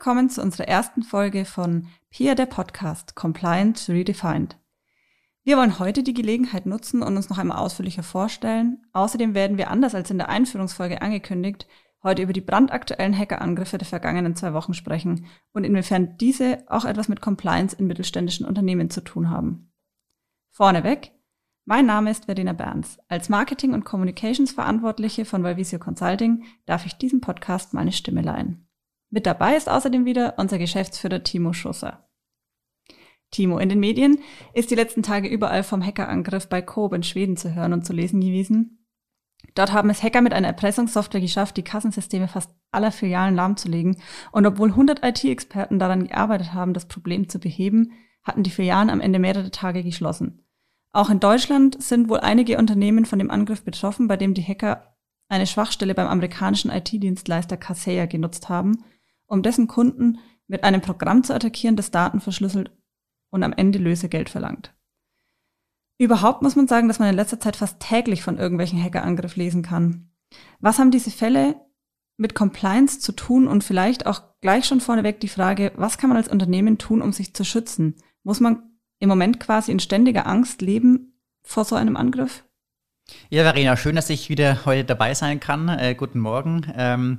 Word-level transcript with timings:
willkommen 0.00 0.30
zu 0.30 0.40
unserer 0.40 0.66
ersten 0.66 1.02
Folge 1.02 1.44
von 1.44 1.86
PIA 2.08 2.34
der 2.34 2.46
Podcast 2.46 3.14
Compliance 3.16 3.92
Redefined. 3.92 4.56
Wir 5.44 5.58
wollen 5.58 5.78
heute 5.78 6.02
die 6.02 6.14
Gelegenheit 6.14 6.64
nutzen 6.64 7.02
und 7.02 7.18
uns 7.18 7.28
noch 7.28 7.36
einmal 7.36 7.58
ausführlicher 7.58 8.02
vorstellen. 8.02 8.78
Außerdem 8.94 9.34
werden 9.34 9.58
wir 9.58 9.70
anders 9.70 9.94
als 9.94 10.10
in 10.10 10.16
der 10.16 10.30
Einführungsfolge 10.30 11.02
angekündigt, 11.02 11.66
heute 12.02 12.22
über 12.22 12.32
die 12.32 12.40
brandaktuellen 12.40 13.14
Hackerangriffe 13.14 13.76
der 13.76 13.86
vergangenen 13.86 14.34
zwei 14.36 14.54
Wochen 14.54 14.72
sprechen 14.72 15.26
und 15.52 15.64
inwiefern 15.64 16.16
diese 16.16 16.64
auch 16.68 16.86
etwas 16.86 17.08
mit 17.08 17.20
Compliance 17.20 17.76
in 17.76 17.86
mittelständischen 17.86 18.46
Unternehmen 18.46 18.88
zu 18.88 19.02
tun 19.02 19.28
haben. 19.28 19.70
Vorneweg, 20.48 21.12
mein 21.66 21.84
Name 21.84 22.10
ist 22.10 22.24
Verena 22.24 22.54
Berns. 22.54 22.98
Als 23.08 23.28
Marketing- 23.28 23.74
und 23.74 23.84
Communications-Verantwortliche 23.84 25.26
von 25.26 25.42
Valvisio 25.42 25.78
Consulting 25.78 26.44
darf 26.64 26.86
ich 26.86 26.96
diesem 26.96 27.20
Podcast 27.20 27.74
meine 27.74 27.92
Stimme 27.92 28.22
leihen. 28.22 28.66
Mit 29.10 29.26
dabei 29.26 29.56
ist 29.56 29.68
außerdem 29.68 30.04
wieder 30.04 30.34
unser 30.38 30.58
Geschäftsführer 30.58 31.24
Timo 31.24 31.52
Schusser. 31.52 32.08
Timo, 33.32 33.58
in 33.58 33.68
den 33.68 33.80
Medien 33.80 34.20
ist 34.54 34.70
die 34.70 34.76
letzten 34.76 35.02
Tage 35.02 35.28
überall 35.28 35.62
vom 35.62 35.84
Hackerangriff 35.84 36.48
bei 36.48 36.62
Coop 36.62 36.92
in 36.92 37.02
Schweden 37.02 37.36
zu 37.36 37.54
hören 37.54 37.72
und 37.72 37.84
zu 37.84 37.92
lesen 37.92 38.20
gewesen. 38.20 38.86
Dort 39.54 39.72
haben 39.72 39.90
es 39.90 40.02
Hacker 40.02 40.20
mit 40.20 40.32
einer 40.32 40.48
Erpressungssoftware 40.48 41.20
geschafft, 41.20 41.56
die 41.56 41.64
Kassensysteme 41.64 42.28
fast 42.28 42.52
aller 42.70 42.92
Filialen 42.92 43.34
lahmzulegen. 43.34 43.96
Und 44.32 44.46
obwohl 44.46 44.68
100 44.68 45.04
IT-Experten 45.04 45.78
daran 45.78 46.06
gearbeitet 46.06 46.52
haben, 46.52 46.74
das 46.74 46.86
Problem 46.86 47.28
zu 47.28 47.38
beheben, 47.38 47.92
hatten 48.22 48.42
die 48.42 48.50
Filialen 48.50 48.90
am 48.90 49.00
Ende 49.00 49.18
mehrere 49.18 49.50
Tage 49.50 49.82
geschlossen. 49.82 50.46
Auch 50.92 51.08
in 51.08 51.20
Deutschland 51.20 51.82
sind 51.82 52.08
wohl 52.08 52.20
einige 52.20 52.58
Unternehmen 52.58 53.06
von 53.06 53.18
dem 53.18 53.30
Angriff 53.30 53.64
betroffen, 53.64 54.08
bei 54.08 54.16
dem 54.16 54.34
die 54.34 54.42
Hacker 54.42 54.96
eine 55.28 55.46
Schwachstelle 55.46 55.94
beim 55.94 56.08
amerikanischen 56.08 56.70
IT-Dienstleister 56.70 57.56
Kaseya 57.56 58.06
genutzt 58.06 58.48
haben 58.48 58.84
um 59.30 59.42
dessen 59.42 59.68
Kunden 59.68 60.18
mit 60.46 60.64
einem 60.64 60.80
Programm 60.80 61.22
zu 61.22 61.34
attackieren, 61.34 61.76
das 61.76 61.90
Daten 61.90 62.20
verschlüsselt 62.20 62.76
und 63.30 63.42
am 63.42 63.52
Ende 63.52 63.78
Lösegeld 63.78 64.28
verlangt. 64.28 64.74
Überhaupt 65.98 66.42
muss 66.42 66.56
man 66.56 66.66
sagen, 66.66 66.88
dass 66.88 66.98
man 66.98 67.10
in 67.10 67.14
letzter 67.14 67.38
Zeit 67.38 67.56
fast 67.56 67.78
täglich 67.78 68.22
von 68.22 68.38
irgendwelchen 68.38 68.82
Hackerangriffen 68.82 69.42
lesen 69.42 69.62
kann. 69.62 70.10
Was 70.58 70.78
haben 70.78 70.90
diese 70.90 71.10
Fälle 71.10 71.60
mit 72.16 72.34
Compliance 72.34 73.00
zu 73.00 73.12
tun 73.12 73.46
und 73.46 73.64
vielleicht 73.64 74.06
auch 74.06 74.22
gleich 74.40 74.66
schon 74.66 74.80
vorneweg 74.80 75.20
die 75.20 75.28
Frage, 75.28 75.72
was 75.76 75.96
kann 75.98 76.08
man 76.08 76.16
als 76.16 76.28
Unternehmen 76.28 76.78
tun, 76.78 77.02
um 77.02 77.12
sich 77.12 77.34
zu 77.34 77.44
schützen? 77.44 77.96
Muss 78.22 78.40
man 78.40 78.78
im 78.98 79.08
Moment 79.08 79.40
quasi 79.40 79.72
in 79.72 79.80
ständiger 79.80 80.26
Angst 80.26 80.60
leben 80.60 81.20
vor 81.42 81.64
so 81.64 81.76
einem 81.76 81.96
Angriff? 81.96 82.44
Ja, 83.32 83.44
Verena, 83.44 83.76
schön, 83.76 83.94
dass 83.96 84.10
ich 84.10 84.28
wieder 84.28 84.64
heute 84.64 84.84
dabei 84.84 85.14
sein 85.14 85.38
kann. 85.38 85.68
Äh, 85.68 85.94
guten 85.94 86.18
Morgen. 86.18 86.66
Ähm, 86.76 87.18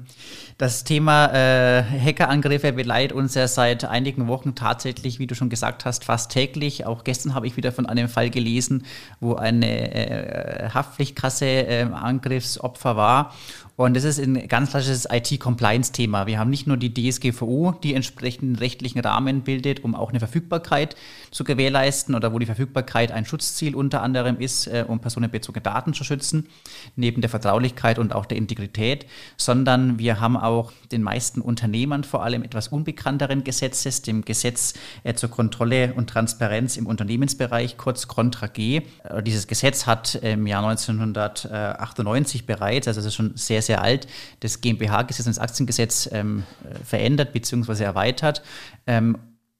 das 0.57 0.83
Thema 0.83 1.27
äh, 1.33 1.83
Hackerangriffe 1.83 2.73
beleidigt 2.73 3.13
uns 3.13 3.33
ja 3.35 3.47
seit 3.47 3.85
einigen 3.85 4.27
Wochen 4.27 4.53
tatsächlich, 4.53 5.19
wie 5.19 5.27
du 5.27 5.35
schon 5.35 5.49
gesagt 5.49 5.85
hast, 5.85 6.03
fast 6.03 6.31
täglich. 6.31 6.85
Auch 6.85 7.03
gestern 7.03 7.33
habe 7.33 7.47
ich 7.47 7.55
wieder 7.55 7.71
von 7.71 7.85
einem 7.85 8.09
Fall 8.09 8.29
gelesen, 8.29 8.85
wo 9.19 9.35
eine 9.35 9.95
äh, 9.95 10.69
Haftpflichtkasse 10.69 11.45
äh, 11.45 11.83
Angriffsopfer 11.83 12.95
war. 12.95 13.33
Und 13.81 13.95
das 13.95 14.03
ist 14.03 14.19
ein 14.19 14.47
ganz 14.47 14.69
klassisches 14.69 15.07
IT-Compliance-Thema. 15.11 16.27
Wir 16.27 16.37
haben 16.37 16.51
nicht 16.51 16.67
nur 16.67 16.77
die 16.77 16.93
DSGVO, 16.93 17.73
die 17.81 17.95
entsprechenden 17.95 18.55
rechtlichen 18.57 18.99
Rahmen 18.99 19.41
bildet, 19.41 19.83
um 19.83 19.95
auch 19.95 20.11
eine 20.11 20.19
Verfügbarkeit 20.19 20.95
zu 21.31 21.43
gewährleisten 21.43 22.13
oder 22.13 22.31
wo 22.31 22.37
die 22.37 22.45
Verfügbarkeit 22.45 23.11
ein 23.11 23.25
Schutzziel 23.25 23.73
unter 23.73 24.03
anderem 24.03 24.39
ist, 24.39 24.67
äh, 24.67 24.85
um 24.87 24.99
personenbezogene 24.99 25.63
Daten 25.63 25.95
zu 25.95 26.03
schützen, 26.03 26.47
neben 26.95 27.21
der 27.21 27.31
Vertraulichkeit 27.31 27.97
und 27.97 28.13
auch 28.13 28.27
der 28.27 28.37
Integrität, 28.37 29.07
sondern 29.35 29.97
wir 29.97 30.19
haben 30.19 30.37
auch 30.37 30.71
den 30.91 31.01
meisten 31.01 31.41
Unternehmern 31.41 32.03
vor 32.03 32.23
allem 32.23 32.43
etwas 32.43 32.67
unbekannteren 32.67 33.43
Gesetzes, 33.43 34.03
dem 34.03 34.23
Gesetz 34.25 34.75
äh, 35.03 35.15
zur 35.15 35.29
Kontrolle 35.29 35.95
und 35.95 36.07
Transparenz 36.07 36.77
im 36.77 36.85
Unternehmensbereich, 36.85 37.77
kurz 37.77 38.07
Contra 38.07 38.45
G. 38.45 38.83
Äh, 39.05 39.23
dieses 39.23 39.47
Gesetz 39.47 39.87
hat 39.87 40.13
im 40.21 40.45
Jahr 40.45 40.63
1998 40.67 42.45
bereits, 42.45 42.87
also 42.87 42.99
es 42.99 43.07
ist 43.07 43.15
schon 43.15 43.31
sehr, 43.35 43.63
sehr 43.63 43.70
sehr 43.71 43.81
alt, 43.81 44.07
das 44.41 44.59
GmbH-Gesetz 44.59 45.25
und 45.25 45.35
das 45.35 45.39
Aktiengesetz 45.39 46.09
ähm, 46.11 46.43
verändert 46.83 47.31
bzw. 47.31 47.83
erweitert, 47.83 48.43
ähm, 48.85 49.17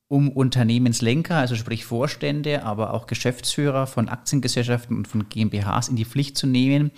um 0.10 0.30
Unternehmenslenker, 0.30 1.38
also 1.38 1.56
sprich 1.56 1.86
Vorstände, 1.86 2.64
aber 2.64 2.94
auch 2.94 3.08
Geschäftsführer 3.08 3.88
von 3.88 4.10
Aktiengesellschaften 4.10 4.98
und 4.98 5.08
von 5.08 5.30
GmbHs 5.30 5.88
in 5.88 5.96
die 5.96 6.04
Pflicht 6.04 6.38
zu 6.38 6.48
nehmen, 6.48 6.92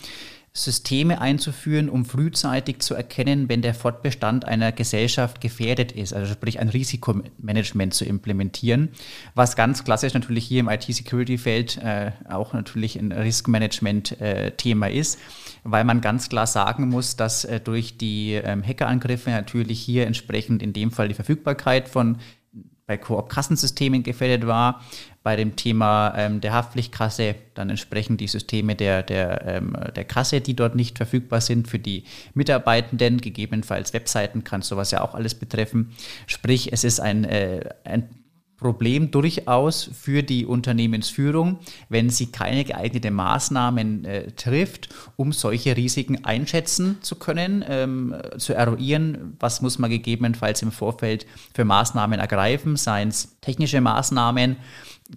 Systeme 0.56 1.19
einzuführen, 1.19 1.90
um 1.90 2.06
frühzeitig 2.06 2.80
zu 2.80 2.94
erkennen, 2.94 3.50
wenn 3.50 3.64
der 3.64 3.74
Fortbestand 3.74 4.46
einer 4.46 4.72
Gesellschaft 4.72 5.41
gefährdet 5.41 5.91
ist, 5.91 6.14
also 6.14 6.31
sprich 6.31 6.59
ein 6.59 6.69
Risikomanagement 6.69 7.96
zu 7.96 8.06
implementieren, 8.06 8.90
was 9.34 9.56
ganz 9.56 9.84
klassisch 9.84 10.14
natürlich 10.14 10.46
hier 10.46 10.59
im 10.59 10.69
IT-Security-Feld 10.69 11.78
äh, 11.78 12.12
auch 12.30 12.53
natürlich 12.53 13.00
ein 13.00 13.12
Riskmanagement-Thema 13.12 14.88
äh, 14.90 14.96
ist, 14.96 15.19
weil 15.64 15.86
man 15.86 16.02
ganz 16.02 16.30
klar 16.30 16.46
sagen 16.46 16.88
muss, 16.90 17.16
dass 17.16 17.46
äh, 17.46 17.59
durch 17.59 17.97
die 17.97 18.34
ähm, 18.34 18.64
Hackerangriffe 18.64 19.31
natürlich 19.31 19.81
hier 19.81 20.06
entsprechend 20.06 20.62
in 20.62 20.72
dem 20.72 20.91
Fall 20.91 21.08
die 21.08 21.16
Verfügbarkeit 21.16 21.90
von 21.90 22.20
bei 22.86 22.98
Koop-Kassensystemen 22.98 24.04
gefährdet 24.04 24.48
war, 24.48 24.82
bei 25.24 25.38
dem 25.38 25.56
Thema 25.56 26.14
ähm, 26.18 26.42
der 26.42 26.54
Haftpflichtkasse 26.54 27.36
dann 27.54 27.70
entsprechend 27.70 28.20
die 28.20 28.28
Systeme 28.28 28.76
der, 28.76 29.04
der, 29.04 29.46
ähm, 29.48 29.78
der 29.96 30.04
Kasse, 30.04 30.42
die 30.42 30.54
dort 30.54 30.76
nicht 30.76 30.98
verfügbar 30.98 31.40
sind 31.40 31.70
für 31.70 31.80
die 31.80 32.04
Mitarbeitenden, 32.34 33.22
gegebenenfalls 33.22 33.94
Webseiten 33.94 34.44
kann 34.44 34.62
sowas 34.62 34.92
ja 34.92 35.02
auch 35.02 35.16
alles 35.16 35.36
betreffen. 35.36 35.94
Sprich, 36.28 36.74
es 36.74 36.84
ist 36.84 37.00
ein, 37.00 37.24
äh, 37.24 37.70
ein 37.86 38.10
Problem 38.63 39.12
durchaus 39.12 39.90
für 39.94 40.24
die 40.24 40.46
Unternehmensführung, 40.46 41.59
wenn 41.90 42.09
sie 42.09 42.31
keine 42.31 42.63
geeigneten 42.63 43.13
Maßnahmen 43.13 44.06
äh, 44.06 44.31
trifft, 44.31 44.90
um 45.18 45.34
solche 45.34 45.78
Risiken 45.78 46.25
einschätzen 46.25 46.97
zu 47.02 47.16
können, 47.18 47.63
ähm, 47.68 48.16
zu 48.38 48.53
eruieren, 48.53 49.35
was 49.40 49.62
muss 49.62 49.78
man 49.78 49.90
gegebenenfalls 49.90 50.62
im 50.62 50.72
Vorfeld 50.72 51.28
für 51.53 51.66
Maßnahmen 51.66 52.19
ergreifen, 52.19 52.78
seien 52.78 53.09
es 53.09 53.38
technische 53.41 53.81
Maßnahmen, 53.81 54.56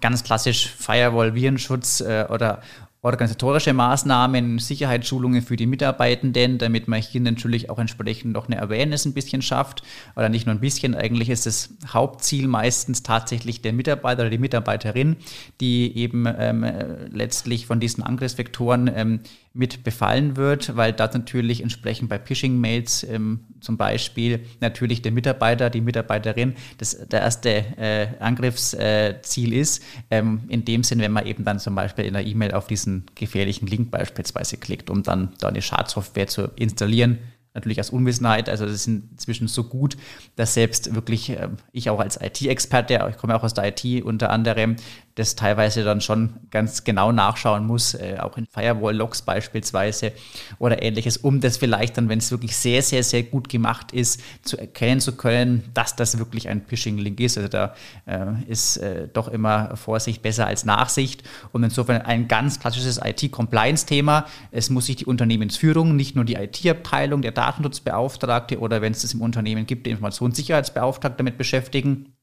ganz 0.00 0.24
klassisch 0.24 0.68
Firewall, 0.68 1.34
Virenschutz 1.34 2.00
äh, 2.00 2.26
oder 2.28 2.62
organisatorische 3.06 3.72
Maßnahmen, 3.72 4.58
Sicherheitsschulungen 4.58 5.40
für 5.40 5.56
die 5.56 5.66
Mitarbeitenden, 5.66 6.58
damit 6.58 6.88
man 6.88 7.00
hier 7.00 7.20
natürlich 7.20 7.70
auch 7.70 7.78
entsprechend 7.78 8.32
noch 8.32 8.48
eine 8.48 8.60
Awareness 8.60 9.04
ein 9.04 9.14
bisschen 9.14 9.42
schafft. 9.42 9.84
Oder 10.16 10.28
nicht 10.28 10.46
nur 10.46 10.54
ein 10.54 10.60
bisschen, 10.60 10.94
eigentlich 10.96 11.30
ist 11.30 11.46
das 11.46 11.70
Hauptziel 11.88 12.48
meistens 12.48 13.04
tatsächlich 13.04 13.62
der 13.62 13.72
Mitarbeiter 13.72 14.22
oder 14.22 14.30
die 14.30 14.38
Mitarbeiterin, 14.38 15.16
die 15.60 15.96
eben 15.96 16.26
ähm, 16.26 16.66
letztlich 17.12 17.66
von 17.66 17.78
diesen 17.78 18.02
Angriffsvektoren 18.02 18.90
ähm, 18.92 19.20
mit 19.56 19.84
befallen 19.84 20.36
wird, 20.36 20.76
weil 20.76 20.92
das 20.92 21.14
natürlich 21.14 21.62
entsprechend 21.62 22.08
bei 22.08 22.18
Phishing-Mails 22.18 23.04
ähm, 23.04 23.40
zum 23.60 23.76
Beispiel 23.76 24.40
natürlich 24.60 25.02
der 25.02 25.12
Mitarbeiter, 25.12 25.70
die 25.70 25.80
Mitarbeiterin 25.80 26.54
das 26.78 26.96
der 27.08 27.22
erste 27.22 27.50
äh, 27.78 28.08
Angriffsziel 28.20 29.52
äh, 29.52 29.60
ist. 29.60 29.82
Ähm, 30.10 30.42
in 30.48 30.64
dem 30.64 30.84
Sinn, 30.84 31.00
wenn 31.00 31.12
man 31.12 31.26
eben 31.26 31.44
dann 31.44 31.58
zum 31.58 31.74
Beispiel 31.74 32.04
in 32.04 32.12
der 32.12 32.26
E-Mail 32.26 32.52
auf 32.52 32.66
diesen 32.66 33.04
gefährlichen 33.14 33.66
Link 33.66 33.90
beispielsweise 33.90 34.58
klickt, 34.58 34.90
um 34.90 35.02
dann 35.02 35.32
da 35.40 35.48
eine 35.48 35.62
Schadsoftware 35.62 36.26
zu 36.26 36.50
installieren, 36.56 37.18
natürlich 37.56 37.80
aus 37.80 37.90
Unwissenheit. 37.90 38.48
Also 38.48 38.64
das 38.64 38.74
ist 38.74 38.86
inzwischen 38.86 39.48
so 39.48 39.64
gut, 39.64 39.96
dass 40.36 40.54
selbst 40.54 40.94
wirklich 40.94 41.30
äh, 41.30 41.48
ich 41.72 41.90
auch 41.90 41.98
als 41.98 42.20
IT-Experte, 42.20 43.04
ich 43.10 43.16
komme 43.16 43.34
auch 43.34 43.42
aus 43.42 43.54
der 43.54 43.68
IT 43.68 44.04
unter 44.04 44.30
anderem, 44.30 44.76
das 45.16 45.34
teilweise 45.34 45.83
dann 45.83 46.03
schon 46.03 46.34
ganz 46.51 46.84
genau 46.84 47.10
nachschauen 47.10 47.66
muss, 47.66 47.95
äh, 47.95 48.18
auch 48.21 48.36
in 48.36 48.47
Firewall-Logs 48.47 49.22
beispielsweise 49.22 50.13
oder 50.59 50.83
ähnliches, 50.83 51.16
um 51.16 51.41
das 51.41 51.57
vielleicht 51.57 51.97
dann, 51.97 52.10
wenn 52.10 52.18
es 52.18 52.30
wirklich 52.30 52.54
sehr, 52.54 52.83
sehr, 52.83 53.03
sehr 53.03 53.22
gut 53.22 53.48
gemacht 53.48 53.92
ist, 53.92 54.21
zu 54.42 54.59
erkennen 54.59 55.01
zu 55.01 55.16
können, 55.16 55.65
dass 55.72 55.97
das 55.97 56.18
wirklich 56.18 56.48
ein 56.48 56.66
Phishing-Link 56.66 57.18
ist. 57.21 57.39
Also 57.39 57.48
da 57.48 57.74
äh, 58.04 58.27
ist 58.47 58.77
äh, 58.77 59.09
doch 59.10 59.28
immer 59.28 59.74
Vorsicht 59.77 60.21
besser 60.21 60.47
als 60.47 60.66
Nachsicht 60.66 61.22
und 61.51 61.65
insofern 61.65 62.03
ein 62.03 62.28
ganz 62.28 62.60
klassisches 62.60 63.01
IT-Compliance-Thema. 63.03 64.27
Es 64.51 64.69
muss 64.69 64.84
sich 64.84 64.97
die 64.97 65.07
Unternehmensführung, 65.07 65.97
nicht 65.97 66.15
nur 66.15 66.27
die 66.27 66.34
IT-Abteilung, 66.34 67.22
der 67.22 67.33
Datenschutzbeauftragte 67.33 68.59
oder 68.60 68.83
wenn 68.83 68.92
es 68.92 69.01
das 69.01 69.15
im 69.15 69.22
Unternehmen 69.22 69.65
gibt, 69.65 69.86
der 69.86 69.92
Informationssicherheitsbeauftragte 69.92 71.16
damit 71.16 71.39
beschäftigen 71.39 72.16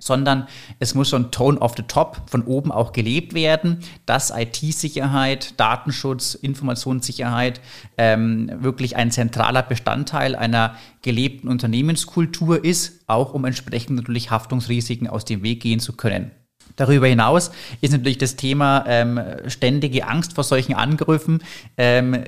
sondern 0.00 0.48
es 0.80 0.96
muss 0.96 1.10
schon 1.10 1.30
Tone 1.30 1.60
of 1.60 1.74
the 1.76 1.84
Top 1.84 2.22
von 2.26 2.42
oben 2.42 2.72
auch 2.72 2.92
gelebt 2.92 3.34
werden, 3.34 3.78
dass 4.06 4.32
IT-Sicherheit, 4.34 5.60
Datenschutz, 5.60 6.34
Informationssicherheit 6.34 7.60
ähm, 7.96 8.50
wirklich 8.58 8.96
ein 8.96 9.12
zentraler 9.12 9.62
Bestandteil 9.62 10.34
einer 10.34 10.74
gelebten 11.02 11.46
Unternehmenskultur 11.46 12.64
ist, 12.64 13.04
auch 13.06 13.34
um 13.34 13.44
entsprechend 13.44 13.96
natürlich 13.96 14.30
Haftungsrisiken 14.30 15.06
aus 15.06 15.24
dem 15.24 15.44
Weg 15.44 15.60
gehen 15.60 15.78
zu 15.78 15.92
können. 15.92 16.32
Darüber 16.76 17.06
hinaus 17.06 17.50
ist 17.80 17.92
natürlich 17.92 18.18
das 18.18 18.36
Thema 18.36 18.84
ähm, 18.86 19.20
ständige 19.48 20.08
Angst 20.08 20.32
vor 20.34 20.44
solchen 20.44 20.74
Angriffen 20.74 21.42
ähm, 21.76 22.24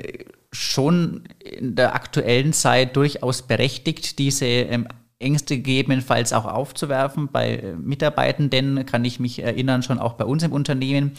schon 0.53 1.25
in 1.39 1.75
der 1.75 1.95
aktuellen 1.95 2.53
Zeit 2.53 2.97
durchaus 2.97 3.43
berechtigt. 3.43 4.19
Diese 4.19 4.45
ähm, 4.45 4.87
Ängste 5.23 5.57
gegebenenfalls 5.57 6.33
auch 6.33 6.45
aufzuwerfen. 6.45 7.29
Bei 7.31 7.57
äh, 7.57 7.75
Mitarbeitenden. 7.75 8.85
Kann 8.87 9.05
ich 9.05 9.21
mich 9.21 9.43
erinnern, 9.43 9.83
schon 9.83 9.99
auch 9.99 10.15
bei 10.15 10.25
uns 10.25 10.43
im 10.43 10.53
Unternehmen, 10.53 11.13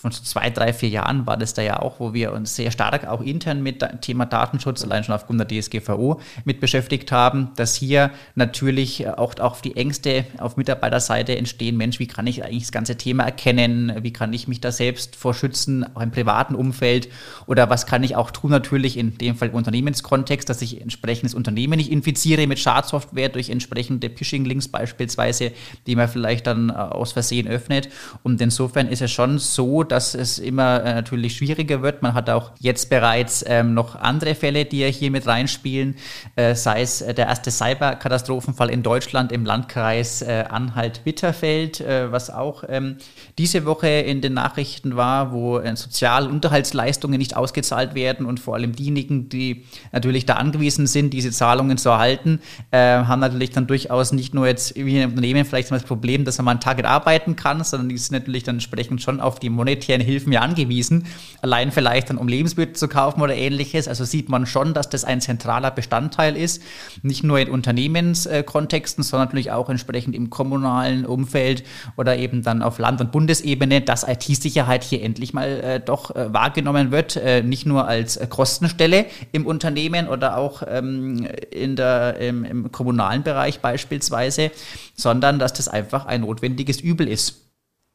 von 0.00 0.12
zwei, 0.12 0.50
drei, 0.50 0.72
vier 0.72 0.88
Jahren 0.88 1.26
war 1.26 1.36
das 1.36 1.54
da 1.54 1.62
ja 1.62 1.80
auch, 1.80 1.98
wo 1.98 2.14
wir 2.14 2.32
uns 2.32 2.54
sehr 2.54 2.70
stark 2.70 3.06
auch 3.08 3.20
intern 3.20 3.62
mit 3.62 3.82
dem 3.82 4.00
Thema 4.00 4.26
Datenschutz, 4.26 4.84
allein 4.84 5.02
schon 5.02 5.14
aufgrund 5.14 5.40
der 5.40 5.48
DSGVO, 5.48 6.20
mit 6.44 6.60
beschäftigt 6.60 7.10
haben, 7.10 7.50
dass 7.56 7.74
hier 7.74 8.12
natürlich 8.36 9.08
auch, 9.08 9.36
auch 9.40 9.60
die 9.60 9.76
Ängste 9.76 10.24
auf 10.38 10.56
Mitarbeiterseite 10.56 11.36
entstehen, 11.36 11.76
Mensch, 11.76 11.98
wie 11.98 12.06
kann 12.06 12.28
ich 12.28 12.44
eigentlich 12.44 12.62
das 12.62 12.72
ganze 12.72 12.96
Thema 12.96 13.24
erkennen, 13.24 13.92
wie 14.02 14.12
kann 14.12 14.32
ich 14.32 14.46
mich 14.46 14.60
da 14.60 14.70
selbst 14.70 15.16
vor 15.16 15.34
schützen, 15.34 15.84
auch 15.96 16.00
im 16.00 16.12
privaten 16.12 16.54
Umfeld? 16.54 17.08
Oder 17.46 17.68
was 17.68 17.86
kann 17.86 18.04
ich 18.04 18.14
auch 18.14 18.30
tun, 18.30 18.50
natürlich 18.50 18.96
in 18.96 19.18
dem 19.18 19.34
Fall 19.34 19.48
im 19.48 19.54
Unternehmenskontext, 19.54 20.48
dass 20.48 20.62
ich 20.62 20.80
entsprechendes 20.80 21.34
Unternehmen 21.34 21.76
nicht 21.76 21.90
infiziere 21.90 22.46
mit 22.46 22.60
Schadsoftware 22.60 23.30
durch 23.30 23.47
entsprechende 23.50 24.10
Phishing-Links 24.10 24.68
beispielsweise, 24.68 25.52
die 25.86 25.96
man 25.96 26.08
vielleicht 26.08 26.46
dann 26.46 26.70
äh, 26.70 26.72
aus 26.72 27.12
Versehen 27.12 27.48
öffnet. 27.48 27.88
Und 28.22 28.40
insofern 28.40 28.88
ist 28.88 29.02
es 29.02 29.10
schon 29.10 29.38
so, 29.38 29.82
dass 29.82 30.14
es 30.14 30.38
immer 30.38 30.82
äh, 30.84 30.94
natürlich 30.94 31.36
schwieriger 31.36 31.82
wird. 31.82 32.02
Man 32.02 32.14
hat 32.14 32.30
auch 32.30 32.52
jetzt 32.60 32.90
bereits 32.90 33.44
ähm, 33.46 33.74
noch 33.74 33.94
andere 33.96 34.34
Fälle, 34.34 34.64
die 34.64 34.80
ja 34.80 34.88
hier 34.88 35.10
mit 35.10 35.26
reinspielen, 35.26 35.96
äh, 36.36 36.54
sei 36.54 36.82
es 36.82 37.00
äh, 37.00 37.14
der 37.14 37.26
erste 37.26 37.50
Cyberkatastrophenfall 37.50 38.70
in 38.70 38.82
Deutschland 38.82 39.32
im 39.32 39.44
Landkreis 39.44 40.22
äh, 40.22 40.44
Anhalt-Bitterfeld, 40.48 41.80
äh, 41.80 42.10
was 42.12 42.30
auch 42.30 42.64
ähm, 42.68 42.96
diese 43.38 43.64
Woche 43.64 43.88
in 43.88 44.20
den 44.20 44.34
Nachrichten 44.34 44.96
war, 44.96 45.32
wo 45.32 45.58
äh, 45.58 45.76
Sozialunterhaltsleistungen 45.76 47.18
nicht 47.18 47.36
ausgezahlt 47.36 47.94
werden 47.94 48.26
und 48.26 48.40
vor 48.40 48.54
allem 48.54 48.74
diejenigen, 48.74 49.28
die 49.28 49.64
natürlich 49.92 50.26
da 50.26 50.34
angewiesen 50.34 50.86
sind, 50.86 51.10
diese 51.10 51.30
Zahlungen 51.30 51.78
zu 51.78 51.88
erhalten, 51.90 52.40
haben 52.72 53.20
natürlich 53.20 53.37
dann 53.50 53.66
durchaus 53.66 54.12
nicht 54.12 54.34
nur 54.34 54.46
jetzt 54.46 54.76
wie 54.76 55.00
ein 55.00 55.10
Unternehmen 55.10 55.44
vielleicht 55.44 55.70
das 55.70 55.82
Problem, 55.82 56.24
dass 56.24 56.38
man 56.38 56.44
mal 56.44 56.50
einen 56.52 56.60
Tag 56.60 56.84
arbeiten 56.84 57.36
kann, 57.36 57.62
sondern 57.64 57.88
die 57.88 57.98
sind 57.98 58.12
natürlich 58.12 58.42
dann 58.42 58.56
entsprechend 58.56 59.02
schon 59.02 59.20
auf 59.20 59.38
die 59.38 59.50
monetären 59.50 60.00
Hilfen 60.00 60.32
ja 60.32 60.40
angewiesen, 60.40 61.06
allein 61.42 61.72
vielleicht 61.72 62.10
dann 62.10 62.18
um 62.18 62.28
Lebensmittel 62.28 62.74
zu 62.74 62.88
kaufen 62.88 63.20
oder 63.22 63.34
ähnliches. 63.34 63.88
Also 63.88 64.04
sieht 64.04 64.28
man 64.28 64.46
schon, 64.46 64.74
dass 64.74 64.88
das 64.88 65.04
ein 65.04 65.20
zentraler 65.20 65.70
Bestandteil 65.70 66.36
ist, 66.36 66.62
nicht 67.02 67.24
nur 67.24 67.38
in 67.38 67.50
Unternehmenskontexten, 67.50 69.04
sondern 69.04 69.28
natürlich 69.28 69.50
auch 69.50 69.68
entsprechend 69.68 70.14
im 70.14 70.30
kommunalen 70.30 71.06
Umfeld 71.06 71.64
oder 71.96 72.16
eben 72.16 72.42
dann 72.42 72.62
auf 72.62 72.78
Land- 72.78 73.00
und 73.00 73.12
Bundesebene, 73.12 73.80
dass 73.80 74.06
IT-Sicherheit 74.06 74.84
hier 74.84 75.02
endlich 75.02 75.32
mal 75.32 75.48
äh, 75.48 75.80
doch 75.80 76.14
äh, 76.14 76.32
wahrgenommen 76.32 76.90
wird, 76.90 77.16
äh, 77.16 77.42
nicht 77.42 77.66
nur 77.66 77.86
als 77.86 78.16
äh, 78.16 78.26
Kostenstelle 78.26 79.06
im 79.32 79.46
Unternehmen 79.46 80.08
oder 80.08 80.36
auch 80.36 80.62
ähm, 80.66 81.26
in 81.50 81.76
der, 81.76 82.18
im, 82.18 82.44
im 82.44 82.72
kommunalen 82.72 83.22
Bereich 83.28 83.60
beispielsweise, 83.60 84.50
sondern 84.94 85.38
dass 85.38 85.52
das 85.52 85.68
einfach 85.68 86.06
ein 86.06 86.22
notwendiges 86.22 86.80
Übel 86.80 87.08
ist. 87.08 87.50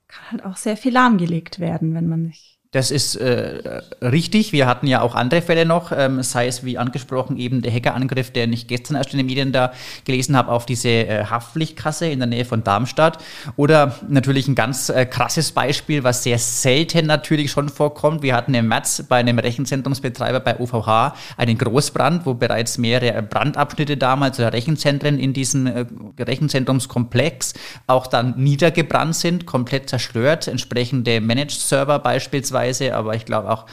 Kann 0.07 0.31
halt 0.31 0.45
auch 0.45 0.57
sehr 0.57 0.77
viel 0.77 0.93
lahmgelegt 0.93 1.59
werden, 1.59 1.95
wenn 1.95 2.07
man 2.07 2.23
nicht 2.23 2.52
das 2.73 2.89
ist 2.89 3.15
äh, 3.15 3.81
richtig. 4.01 4.51
Wir 4.51 4.65
hatten 4.65 4.87
ja 4.87 5.01
auch 5.01 5.13
andere 5.13 5.43
Fälle 5.43 5.63
noch, 5.63 5.91
ähm, 5.95 6.23
sei 6.23 6.47
es 6.47 6.65
wie 6.65 6.79
angesprochen 6.79 7.37
eben 7.37 7.61
der 7.61 7.71
Hackerangriff, 7.71 8.31
den 8.31 8.51
ich 8.51 8.65
gestern 8.65 8.97
erst 8.97 9.11
in 9.11 9.17
den 9.17 9.27
Medien 9.27 9.51
da 9.51 9.73
gelesen 10.05 10.35
habe, 10.35 10.51
auf 10.51 10.65
diese 10.65 10.89
äh, 10.89 11.25
Haftpflichtkasse 11.25 12.07
in 12.07 12.17
der 12.17 12.27
Nähe 12.27 12.45
von 12.45 12.63
Darmstadt. 12.63 13.19
Oder 13.57 13.99
natürlich 14.09 14.47
ein 14.47 14.55
ganz 14.55 14.89
äh, 14.89 15.05
krasses 15.05 15.51
Beispiel, 15.51 16.03
was 16.03 16.23
sehr 16.23 16.39
selten 16.39 17.05
natürlich 17.05 17.51
schon 17.51 17.69
vorkommt. 17.69 18.23
Wir 18.23 18.35
hatten 18.35 18.55
im 18.55 18.67
März 18.67 19.03
bei 19.07 19.17
einem 19.17 19.37
Rechenzentrumsbetreiber 19.37 20.39
bei 20.39 20.59
OVH 20.59 21.13
einen 21.37 21.59
Großbrand, 21.59 22.25
wo 22.25 22.33
bereits 22.33 22.79
mehrere 22.79 23.21
Brandabschnitte 23.21 23.97
damals 23.97 24.39
oder 24.39 24.51
Rechenzentren 24.51 25.19
in 25.19 25.33
diesem 25.33 25.67
äh, 25.67 25.85
Rechenzentrumskomplex 26.17 27.53
auch 27.85 28.07
dann 28.07 28.33
niedergebrannt 28.35 29.15
sind, 29.15 29.45
komplett 29.45 29.91
zerstört. 29.91 30.47
Entsprechende 30.47 31.21
Managed 31.21 31.51
Server 31.51 31.99
beispielsweise 31.99 32.62
Weise, 32.63 32.95
aber 32.95 33.15
ich 33.15 33.25
glaube 33.25 33.49
auch 33.51 33.65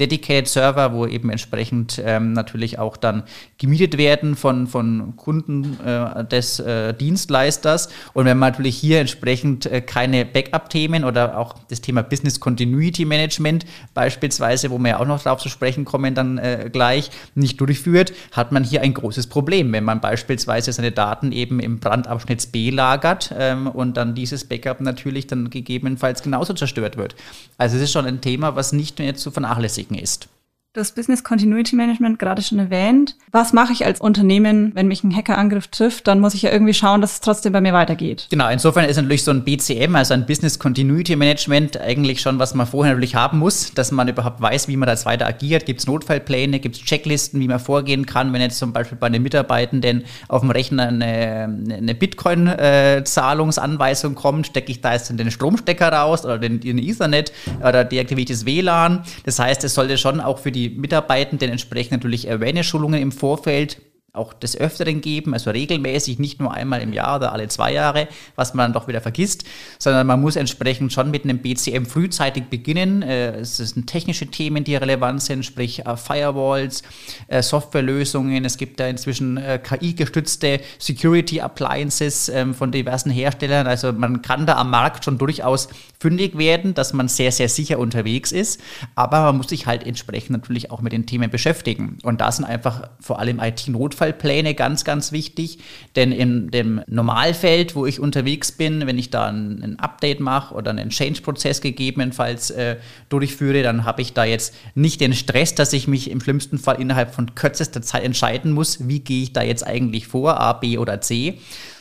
Dedicated 0.00 0.48
Server, 0.48 0.92
wo 0.92 1.06
eben 1.06 1.30
entsprechend 1.30 2.00
ähm, 2.04 2.32
natürlich 2.32 2.78
auch 2.78 2.96
dann 2.96 3.24
gemietet 3.58 3.98
werden 3.98 4.36
von, 4.36 4.66
von 4.66 5.14
Kunden 5.16 5.78
äh, 5.84 6.24
des 6.24 6.60
äh, 6.60 6.94
Dienstleisters. 6.94 7.88
Und 8.12 8.24
wenn 8.26 8.38
man 8.38 8.50
natürlich 8.52 8.76
hier 8.76 9.00
entsprechend 9.00 9.66
äh, 9.66 9.80
keine 9.80 10.24
Backup-Themen 10.24 11.04
oder 11.04 11.38
auch 11.38 11.54
das 11.68 11.80
Thema 11.80 12.02
Business 12.02 12.40
Continuity 12.40 13.04
Management 13.04 13.66
beispielsweise, 13.94 14.70
wo 14.70 14.78
wir 14.78 14.90
ja 14.90 15.00
auch 15.00 15.06
noch 15.06 15.22
darauf 15.22 15.40
zu 15.40 15.48
sprechen 15.48 15.84
kommen, 15.84 16.14
dann 16.14 16.38
äh, 16.38 16.70
gleich 16.72 17.10
nicht 17.34 17.60
durchführt, 17.60 18.12
hat 18.32 18.52
man 18.52 18.64
hier 18.64 18.82
ein 18.82 18.94
großes 18.94 19.26
Problem, 19.26 19.72
wenn 19.72 19.84
man 19.84 20.00
beispielsweise 20.00 20.72
seine 20.72 20.92
Daten 20.92 21.32
eben 21.32 21.60
im 21.60 21.80
Brandabschnitt 21.80 22.52
B 22.52 22.70
lagert 22.70 23.34
ähm, 23.36 23.66
und 23.66 23.96
dann 23.96 24.14
dieses 24.14 24.44
Backup 24.44 24.80
natürlich 24.80 25.26
dann 25.26 25.50
gegebenenfalls 25.50 26.22
genauso 26.22 26.54
zerstört 26.54 26.96
wird. 26.96 27.16
Also 27.56 27.76
es 27.76 27.82
ist 27.82 27.92
schon 27.92 28.06
ein 28.06 28.20
Thema, 28.20 28.54
was 28.54 28.72
nicht 28.72 28.98
mehr 28.98 29.14
zu 29.16 29.30
vernachlässigen 29.30 29.87
berücksichtigen 29.88 29.94
ist. 29.94 30.28
Das 30.74 30.92
Business 30.92 31.24
Continuity 31.24 31.76
Management 31.76 32.18
gerade 32.18 32.42
schon 32.42 32.58
erwähnt. 32.58 33.16
Was 33.32 33.54
mache 33.54 33.72
ich 33.72 33.86
als 33.86 34.02
Unternehmen, 34.02 34.72
wenn 34.74 34.86
mich 34.86 35.02
ein 35.02 35.16
Hackerangriff 35.16 35.68
trifft? 35.68 36.06
Dann 36.06 36.20
muss 36.20 36.34
ich 36.34 36.42
ja 36.42 36.52
irgendwie 36.52 36.74
schauen, 36.74 37.00
dass 37.00 37.14
es 37.14 37.20
trotzdem 37.20 37.54
bei 37.54 37.62
mir 37.62 37.72
weitergeht. 37.72 38.26
Genau, 38.30 38.50
insofern 38.50 38.84
ist 38.84 38.96
natürlich 38.96 39.24
so 39.24 39.30
ein 39.30 39.44
BCM, 39.44 39.96
also 39.96 40.12
ein 40.12 40.26
Business 40.26 40.58
Continuity 40.58 41.16
Management, 41.16 41.80
eigentlich 41.80 42.20
schon, 42.20 42.38
was 42.38 42.52
man 42.52 42.66
vorher 42.66 42.92
natürlich 42.92 43.14
haben 43.14 43.38
muss, 43.38 43.72
dass 43.72 43.92
man 43.92 44.08
überhaupt 44.08 44.42
weiß, 44.42 44.68
wie 44.68 44.76
man 44.76 44.86
da 44.86 45.02
weiter 45.06 45.26
agiert. 45.26 45.64
Gibt 45.64 45.80
es 45.80 45.86
Notfallpläne, 45.86 46.60
gibt 46.60 46.76
es 46.76 46.82
Checklisten, 46.82 47.40
wie 47.40 47.48
man 47.48 47.60
vorgehen 47.60 48.04
kann, 48.04 48.34
wenn 48.34 48.42
jetzt 48.42 48.58
zum 48.58 48.74
Beispiel 48.74 48.98
bei 48.98 49.08
den 49.08 49.22
Mitarbeitenden 49.22 50.04
auf 50.28 50.42
dem 50.42 50.50
Rechner 50.50 50.88
eine, 50.88 51.44
eine 51.78 51.94
Bitcoin-Zahlungsanweisung 51.94 54.14
kommt, 54.14 54.48
stecke 54.48 54.70
ich 54.70 54.82
da 54.82 54.92
jetzt 54.92 55.18
den 55.18 55.30
Stromstecker 55.30 55.90
raus 55.90 56.26
oder 56.26 56.38
den, 56.38 56.60
den 56.60 56.76
Ethernet 56.76 57.32
oder 57.66 57.84
deaktiviere 57.84 58.24
ich 58.24 58.28
das 58.28 58.44
WLAN. 58.44 59.04
Das 59.24 59.38
heißt, 59.38 59.64
es 59.64 59.72
sollte 59.72 59.96
schon 59.96 60.20
auch 60.20 60.38
für 60.38 60.52
die 60.52 60.57
Mitarbeitenden 60.66 61.50
entsprechend 61.50 61.92
natürlich 61.92 62.30
Awareness-Schulungen 62.30 63.00
im 63.00 63.12
Vorfeld 63.12 63.80
auch 64.12 64.32
des 64.32 64.56
Öfteren 64.56 65.00
geben, 65.00 65.32
also 65.32 65.50
regelmäßig, 65.50 66.18
nicht 66.18 66.40
nur 66.40 66.52
einmal 66.52 66.82
im 66.82 66.92
Jahr 66.92 67.16
oder 67.16 67.32
alle 67.32 67.48
zwei 67.48 67.72
Jahre, 67.72 68.08
was 68.36 68.54
man 68.54 68.64
dann 68.64 68.72
doch 68.72 68.88
wieder 68.88 69.00
vergisst, 69.00 69.44
sondern 69.78 70.06
man 70.06 70.20
muss 70.20 70.36
entsprechend 70.36 70.92
schon 70.92 71.10
mit 71.10 71.24
einem 71.24 71.38
BCM 71.38 71.84
frühzeitig 71.84 72.44
beginnen. 72.44 73.02
Äh, 73.02 73.40
es 73.40 73.58
sind 73.58 73.86
technische 73.86 74.26
Themen, 74.26 74.64
die 74.64 74.76
relevant 74.76 75.22
sind, 75.22 75.44
sprich 75.44 75.86
äh, 75.86 75.96
Firewalls, 75.96 76.82
äh, 77.28 77.42
Softwarelösungen. 77.42 78.44
Es 78.44 78.56
gibt 78.56 78.80
da 78.80 78.88
inzwischen 78.88 79.40
KI-gestützte 79.62 80.60
Security 80.78 81.40
Appliances 81.40 82.28
ähm, 82.28 82.54
von 82.54 82.72
diversen 82.72 83.10
Herstellern. 83.10 83.66
Also 83.66 83.92
man 83.92 84.22
kann 84.22 84.46
da 84.46 84.56
am 84.56 84.70
Markt 84.70 85.04
schon 85.04 85.18
durchaus 85.18 85.68
fündig 86.00 86.36
werden, 86.38 86.74
dass 86.74 86.92
man 86.92 87.08
sehr, 87.08 87.32
sehr 87.32 87.48
sicher 87.48 87.78
unterwegs 87.78 88.32
ist, 88.32 88.60
aber 88.94 89.22
man 89.22 89.36
muss 89.36 89.48
sich 89.48 89.66
halt 89.66 89.86
entsprechend 89.86 90.30
natürlich 90.30 90.70
auch 90.70 90.80
mit 90.80 90.92
den 90.92 91.06
Themen 91.06 91.30
beschäftigen. 91.30 91.98
Und 92.02 92.20
da 92.20 92.32
sind 92.32 92.44
einfach 92.44 92.88
vor 93.00 93.18
allem 93.18 93.40
IT-Notfälle 93.40 94.07
Notfallpläne 94.08 94.54
ganz, 94.54 94.84
ganz 94.84 95.12
wichtig, 95.12 95.58
denn 95.96 96.12
in 96.12 96.50
dem 96.50 96.80
Normalfeld, 96.86 97.74
wo 97.74 97.86
ich 97.86 98.00
unterwegs 98.00 98.52
bin, 98.52 98.86
wenn 98.86 98.98
ich 98.98 99.10
da 99.10 99.26
ein, 99.26 99.62
ein 99.62 99.78
Update 99.78 100.20
mache 100.20 100.54
oder 100.54 100.70
einen 100.70 100.90
Change-Prozess 100.90 101.60
gegebenenfalls 101.60 102.50
äh, 102.50 102.76
durchführe, 103.08 103.62
dann 103.62 103.84
habe 103.84 104.02
ich 104.02 104.12
da 104.12 104.24
jetzt 104.24 104.54
nicht 104.74 105.00
den 105.00 105.12
Stress, 105.12 105.54
dass 105.54 105.72
ich 105.72 105.88
mich 105.88 106.10
im 106.10 106.20
schlimmsten 106.20 106.58
Fall 106.58 106.80
innerhalb 106.80 107.14
von 107.14 107.34
kürzester 107.34 107.82
Zeit 107.82 108.04
entscheiden 108.04 108.52
muss, 108.52 108.88
wie 108.88 109.00
gehe 109.00 109.22
ich 109.22 109.32
da 109.32 109.42
jetzt 109.42 109.66
eigentlich 109.66 110.06
vor, 110.06 110.40
A, 110.40 110.52
B 110.54 110.78
oder 110.78 111.00
C, 111.00 111.38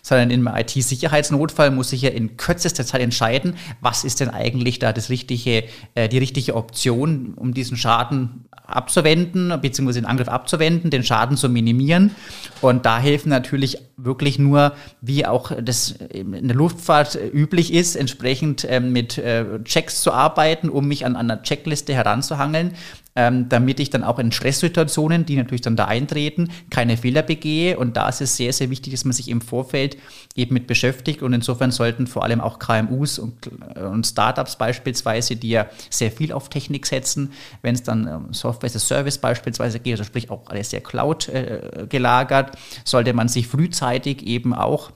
sondern 0.07 0.31
im 0.31 0.47
IT-Sicherheitsnotfall 0.47 1.69
muss 1.69 1.91
ich 1.91 2.03
ja 2.03 2.09
in 2.11 2.37
kürzester 2.37 2.85
Zeit 2.85 3.01
entscheiden, 3.01 3.55
was 3.81 4.05
ist 4.05 4.21
denn 4.21 4.29
eigentlich 4.29 4.79
da 4.79 4.93
das 4.93 5.09
richtige, 5.09 5.65
äh, 5.95 6.07
die 6.07 6.17
richtige 6.17 6.55
Option, 6.55 7.33
um 7.35 7.53
diesen 7.53 7.75
Schaden 7.75 8.45
abzuwenden, 8.65 9.53
beziehungsweise 9.61 9.99
den 9.99 10.05
Angriff 10.05 10.29
abzuwenden, 10.29 10.91
den 10.91 11.03
Schaden 11.03 11.35
zu 11.35 11.49
minimieren. 11.49 12.15
Und 12.61 12.85
da 12.85 12.99
helfen 12.99 13.27
natürlich 13.29 13.79
wirklich 13.97 14.39
nur, 14.39 14.73
wie 15.01 15.25
auch 15.25 15.51
das 15.61 15.91
in 15.91 16.47
der 16.47 16.55
Luftfahrt 16.55 17.17
üblich 17.33 17.73
ist, 17.73 17.97
entsprechend 17.97 18.65
ähm, 18.69 18.93
mit 18.93 19.17
äh, 19.17 19.61
Checks 19.63 20.01
zu 20.01 20.13
arbeiten, 20.13 20.69
um 20.69 20.87
mich 20.87 21.05
an, 21.05 21.17
an 21.17 21.29
einer 21.29 21.43
Checkliste 21.43 21.93
heranzuhangeln, 21.93 22.75
ähm, 23.17 23.49
damit 23.49 23.79
ich 23.79 23.89
dann 23.89 24.03
auch 24.03 24.19
in 24.19 24.31
Stresssituationen, 24.31 25.25
die 25.25 25.37
natürlich 25.37 25.61
dann 25.61 25.75
da 25.75 25.85
eintreten, 25.85 26.49
keine 26.69 26.97
Fehler 26.97 27.23
begehe. 27.23 27.77
Und 27.79 27.97
da 27.97 28.07
ist 28.09 28.21
es 28.21 28.37
sehr, 28.37 28.53
sehr 28.53 28.69
wichtig, 28.69 28.93
dass 28.93 29.05
man 29.05 29.13
sich 29.13 29.27
im 29.29 29.41
Vorfeld 29.41 29.97
eben 30.35 30.53
mit 30.53 30.67
beschäftigt. 30.67 31.23
Und 31.23 31.33
insofern 31.33 31.71
sollten 31.71 32.05
vor 32.05 32.23
allem 32.23 32.39
auch 32.39 32.59
KMUs 32.59 33.17
und, 33.17 33.49
äh, 33.75 33.81
und 33.81 34.05
Startups 34.05 34.57
beispielsweise, 34.57 35.35
die 35.35 35.49
ja 35.49 35.65
sehr 35.89 36.11
viel 36.11 36.31
auf 36.31 36.49
Technik 36.49 36.85
setzen, 36.85 37.33
wenn 37.63 37.73
es 37.73 37.81
dann 37.81 38.07
um 38.07 38.33
Software 38.35 38.67
as 38.67 38.75
a 38.75 38.79
Service 38.79 39.17
beispielsweise 39.17 39.79
geht, 39.79 39.93
also 39.93 40.03
sprich 40.03 40.29
auch 40.29 40.45
alles 40.45 40.69
sehr 40.69 40.81
Cloud 40.81 41.27
äh, 41.29 41.87
gelagert, 41.89 42.55
sollte 42.85 43.13
man 43.13 43.29
sich 43.29 43.47
frühzeitig 43.47 44.27
eben 44.27 44.53
auch 44.53 44.91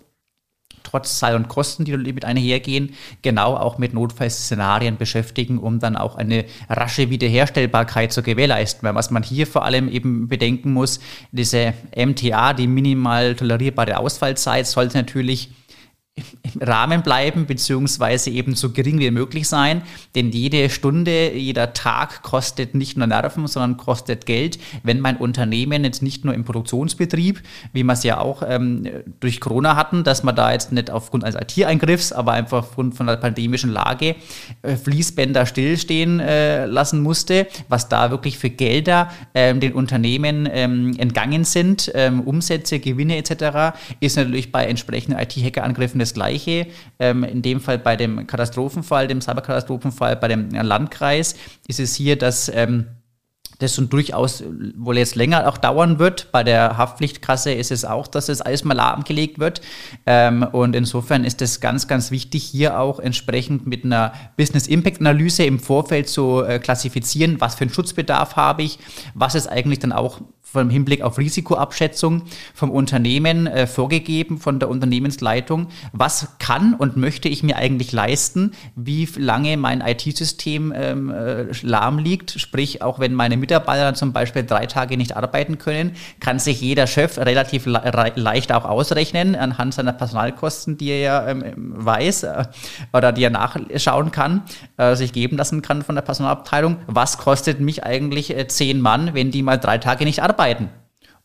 trotz 0.83 1.19
Zahl 1.19 1.35
und 1.35 1.47
Kosten, 1.47 1.85
die 1.85 1.91
damit 1.91 2.25
einhergehen, 2.25 2.93
genau 3.21 3.55
auch 3.55 3.77
mit 3.77 3.93
Notfallszenarien 3.93 4.97
beschäftigen, 4.97 5.57
um 5.57 5.79
dann 5.79 5.95
auch 5.95 6.15
eine 6.15 6.45
rasche 6.69 7.09
Wiederherstellbarkeit 7.09 8.11
zu 8.11 8.23
gewährleisten. 8.23 8.83
Weil 8.83 8.95
was 8.95 9.11
man 9.11 9.23
hier 9.23 9.47
vor 9.47 9.65
allem 9.65 9.89
eben 9.89 10.27
bedenken 10.27 10.73
muss, 10.73 10.99
diese 11.31 11.73
MTA, 11.95 12.53
die 12.53 12.67
minimal 12.67 13.35
tolerierbare 13.35 13.97
Ausfallzeit, 13.97 14.67
sollte 14.67 14.97
natürlich 14.97 15.49
im 16.15 16.61
Rahmen 16.61 17.03
bleiben, 17.03 17.45
beziehungsweise 17.45 18.31
eben 18.31 18.55
so 18.55 18.71
gering 18.71 18.99
wie 18.99 19.11
möglich 19.11 19.47
sein. 19.47 19.83
Denn 20.15 20.31
jede 20.31 20.69
Stunde, 20.69 21.31
jeder 21.33 21.73
Tag 21.73 22.21
kostet 22.21 22.75
nicht 22.75 22.97
nur 22.97 23.07
Nerven, 23.07 23.47
sondern 23.47 23.77
kostet 23.77 24.25
Geld. 24.25 24.59
Wenn 24.83 24.99
mein 24.99 25.17
Unternehmen 25.17 25.85
jetzt 25.85 26.01
nicht 26.01 26.25
nur 26.25 26.33
im 26.33 26.43
Produktionsbetrieb, 26.43 27.41
wie 27.71 27.83
wir 27.83 27.93
es 27.93 28.03
ja 28.03 28.19
auch 28.19 28.43
ähm, 28.45 28.87
durch 29.21 29.39
Corona 29.39 29.75
hatten, 29.75 30.03
dass 30.03 30.23
man 30.23 30.35
da 30.35 30.51
jetzt 30.51 30.71
nicht 30.73 30.89
aufgrund 30.89 31.23
eines 31.23 31.39
IT-Eingriffs, 31.39 32.11
aber 32.11 32.33
einfach 32.33 32.59
aufgrund 32.59 32.95
von 32.95 33.07
der 33.07 33.15
pandemischen 33.15 33.71
Lage 33.71 34.15
äh, 34.63 34.75
Fließbänder 34.75 35.45
stillstehen 35.45 36.19
äh, 36.19 36.65
lassen 36.65 37.01
musste, 37.01 37.47
was 37.69 37.87
da 37.87 38.11
wirklich 38.11 38.37
für 38.37 38.49
Gelder 38.49 39.11
ähm, 39.33 39.61
den 39.61 39.73
Unternehmen 39.73 40.47
ähm, 40.51 40.93
entgangen 40.97 41.45
sind, 41.45 41.89
ähm, 41.95 42.21
Umsätze, 42.21 42.79
Gewinne 42.79 43.17
etc., 43.17 43.77
ist 44.01 44.17
natürlich 44.17 44.51
bei 44.51 44.65
entsprechenden 44.65 45.17
IT-Hacker-Angriffen 45.17 46.01
das 46.01 46.10
Gleiche. 46.13 46.67
Ähm, 46.99 47.23
in 47.23 47.41
dem 47.41 47.59
Fall 47.59 47.77
bei 47.77 47.95
dem 47.95 48.27
Katastrophenfall, 48.27 49.07
dem 49.07 49.21
Cyberkatastrophenfall, 49.21 50.15
bei 50.15 50.27
dem 50.27 50.49
Landkreis 50.49 51.35
ist 51.67 51.79
es 51.79 51.95
hier, 51.95 52.17
dass 52.17 52.49
ähm, 52.53 52.87
das 53.61 53.75
schon 53.75 53.89
durchaus 53.89 54.43
wohl 54.77 54.97
jetzt 54.97 55.15
länger 55.15 55.47
auch 55.47 55.57
dauern 55.57 55.99
wird. 55.99 56.31
Bei 56.31 56.43
der 56.43 56.77
Haftpflichtkasse 56.77 57.53
ist 57.53 57.71
es 57.71 57.85
auch, 57.85 58.07
dass 58.07 58.29
es 58.29 58.41
alles 58.41 58.63
mal 58.63 58.73
lahmgelegt 58.73 59.39
wird. 59.39 59.61
Ähm, 60.05 60.43
und 60.43 60.75
insofern 60.75 61.23
ist 61.23 61.41
es 61.41 61.59
ganz, 61.59 61.87
ganz 61.87 62.11
wichtig, 62.11 62.43
hier 62.43 62.79
auch 62.79 62.99
entsprechend 62.99 63.67
mit 63.67 63.85
einer 63.85 64.13
Business 64.37 64.67
Impact 64.67 64.99
Analyse 64.99 65.43
im 65.43 65.59
Vorfeld 65.59 66.09
zu 66.09 66.43
äh, 66.43 66.59
klassifizieren, 66.59 67.39
was 67.39 67.55
für 67.55 67.61
einen 67.61 67.73
Schutzbedarf 67.73 68.35
habe 68.35 68.63
ich, 68.63 68.79
was 69.13 69.35
ist 69.35 69.47
eigentlich 69.47 69.79
dann 69.79 69.91
auch 69.91 70.21
vom 70.51 70.69
Hinblick 70.69 71.01
auf 71.01 71.17
Risikoabschätzung 71.17 72.23
vom 72.53 72.71
Unternehmen 72.71 73.47
äh, 73.47 73.67
vorgegeben, 73.67 74.37
von 74.37 74.59
der 74.59 74.69
Unternehmensleitung. 74.69 75.67
Was 75.93 76.37
kann 76.39 76.73
und 76.73 76.97
möchte 76.97 77.29
ich 77.29 77.41
mir 77.41 77.55
eigentlich 77.55 77.93
leisten? 77.93 78.51
Wie 78.75 79.07
lange 79.15 79.55
mein 79.55 79.79
IT-System 79.79 80.73
ähm, 80.75 81.09
äh, 81.09 81.45
lahm 81.61 81.99
liegt? 81.99 82.31
Sprich, 82.31 82.81
auch 82.81 82.99
wenn 82.99 83.13
meine 83.13 83.37
Mitarbeiter 83.37 83.50
zum 83.93 84.13
Beispiel 84.13 84.43
drei 84.43 84.65
Tage 84.65 84.97
nicht 84.97 85.17
arbeiten 85.17 85.57
können, 85.57 85.95
kann 86.19 86.39
sich 86.39 86.61
jeder 86.61 86.87
Chef 86.87 87.17
relativ 87.17 87.65
le 87.65 87.81
leicht 88.15 88.51
auch 88.51 88.65
ausrechnen 88.65 89.35
anhand 89.35 89.73
seiner 89.73 89.93
Personalkosten, 89.93 90.77
die 90.77 90.89
er 90.89 90.99
ja 90.99 91.27
ähm, 91.27 91.43
weiß 91.55 92.23
äh, 92.23 92.43
oder 92.93 93.11
die 93.11 93.23
er 93.23 93.29
nachschauen 93.29 94.11
kann, 94.11 94.43
äh, 94.77 94.95
sich 94.95 95.13
geben 95.13 95.37
lassen 95.37 95.61
kann 95.61 95.81
von 95.81 95.95
der 95.95 96.01
Personalabteilung. 96.01 96.77
Was 96.87 97.17
kostet 97.17 97.59
mich 97.59 97.83
eigentlich 97.83 98.35
äh, 98.35 98.47
zehn 98.47 98.81
Mann, 98.81 99.13
wenn 99.13 99.31
die 99.31 99.43
mal 99.43 99.57
drei 99.57 99.77
Tage 99.77 100.05
nicht 100.05 100.21
arbeiten? 100.21 100.69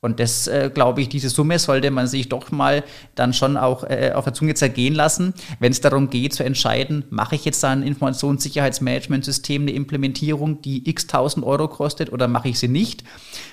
Und 0.00 0.20
das, 0.20 0.46
äh, 0.46 0.70
glaube 0.72 1.00
ich, 1.00 1.08
diese 1.08 1.28
Summe 1.28 1.58
sollte 1.58 1.90
man 1.90 2.06
sich 2.06 2.28
doch 2.28 2.50
mal 2.50 2.84
dann 3.14 3.32
schon 3.32 3.56
auch 3.56 3.84
äh, 3.84 4.12
auf 4.14 4.24
der 4.24 4.34
Zunge 4.34 4.54
zergehen 4.54 4.94
lassen, 4.94 5.34
wenn 5.58 5.72
es 5.72 5.80
darum 5.80 6.10
geht 6.10 6.34
zu 6.34 6.44
entscheiden, 6.44 7.04
mache 7.10 7.34
ich 7.34 7.44
jetzt 7.44 7.62
da 7.62 7.70
ein 7.70 7.82
Informationssicherheitsmanagementsystem, 7.82 9.62
eine 9.62 9.72
Implementierung, 9.72 10.62
die 10.62 10.88
x 10.88 11.06
tausend 11.06 11.44
Euro 11.44 11.68
kostet 11.68 12.12
oder 12.12 12.28
mache 12.28 12.48
ich 12.48 12.58
sie 12.58 12.68
nicht. 12.68 13.02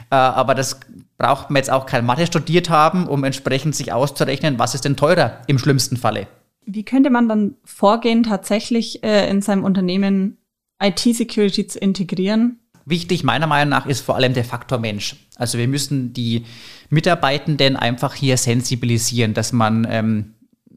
Äh, 0.10 0.16
aber 0.16 0.56
das 0.56 0.80
braucht 1.18 1.50
man 1.50 1.58
jetzt 1.58 1.72
auch 1.72 1.86
kein 1.86 2.06
Mathe 2.06 2.28
studiert 2.28 2.70
haben, 2.70 3.08
um 3.08 3.24
entsprechend 3.24 3.76
sich 3.76 3.94
auszurechnen, 3.94 4.60
was 4.60 4.76
ist 4.76 4.86
denn 4.86 4.96
teurer 4.96 5.42
im 5.48 5.58
schlimmsten 5.58 5.98
Falle. 5.98 6.28
Wie 6.66 6.84
könnte 6.84 7.10
man 7.10 7.28
dann 7.28 7.56
vorgehen, 7.66 8.24
tatsächlich 8.24 9.04
äh, 9.04 9.30
in 9.30 9.42
seinem 9.42 9.64
Unternehmen 9.64 10.38
IT-Security 10.82 11.68
zu 11.68 11.80
integrieren? 11.80 12.60
Wichtig 12.86 13.24
meiner 13.24 13.48
Meinung 13.48 13.70
nach 13.70 13.86
ist 13.86 14.02
vor 14.02 14.16
allem 14.16 14.34
der 14.34 14.46
Faktor 14.46 14.80
Mensch. 14.80 15.16
Also 15.36 15.58
wir 15.58 15.68
müssen 15.68 16.14
die 16.14 16.46
Mitarbeitenden 16.90 17.76
einfach 17.76 18.14
hier 18.14 18.38
sensibilisieren, 18.38 19.34
dass 19.34 19.54
man 19.54 19.88
ähm, 19.90 20.34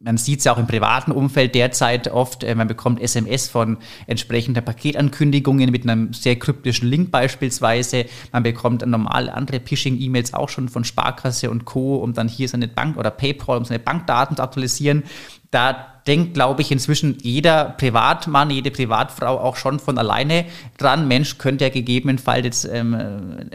man 0.07 0.19
sieht 0.19 0.39
es 0.39 0.45
ja 0.45 0.53
auch 0.53 0.59
im 0.59 0.67
privaten 0.67 1.11
Umfeld 1.11 1.55
derzeit 1.55 2.09
oft, 2.09 2.45
äh, 2.45 2.55
man 2.55 2.69
bekommt 2.69 3.01
SMS 3.01 3.49
von 3.49 3.79
entsprechenden 4.07 4.65
Paketankündigungen 4.65 5.71
mit 5.71 5.83
einem 5.83 6.13
sehr 6.13 6.37
kryptischen 6.37 6.89
Link 6.89 7.11
beispielsweise. 7.11 8.07
Man 8.33 8.45
bekommt 8.45 8.87
normal 8.87 9.29
andere 9.29 9.61
Phishing-E-Mails 9.61 10.33
auch 10.33 10.49
schon 10.49 10.69
von 10.69 10.85
Sparkasse 10.85 11.51
und 11.51 11.65
Co., 11.65 11.97
um 11.97 12.13
dann 12.13 12.29
hier 12.29 12.49
seine 12.49 12.69
Bank 12.69 12.97
oder 12.97 13.11
PayPal, 13.11 13.59
um 13.59 13.65
seine 13.65 13.81
Bankdaten 13.81 14.37
zu 14.37 14.43
aktualisieren. 14.43 15.03
Da 15.51 15.97
denkt, 16.07 16.35
glaube 16.35 16.63
ich, 16.63 16.71
inzwischen 16.71 17.19
jeder 17.21 17.75
Privatmann, 17.77 18.51
jede 18.51 18.71
Privatfrau 18.71 19.39
auch 19.41 19.57
schon 19.57 19.81
von 19.81 19.99
alleine 19.99 20.45
dran. 20.79 21.09
Mensch, 21.09 21.39
könnte 21.39 21.65
ja 21.65 21.71
gegebenenfalls 21.71 22.45
jetzt 22.45 22.69
ähm, 22.71 22.97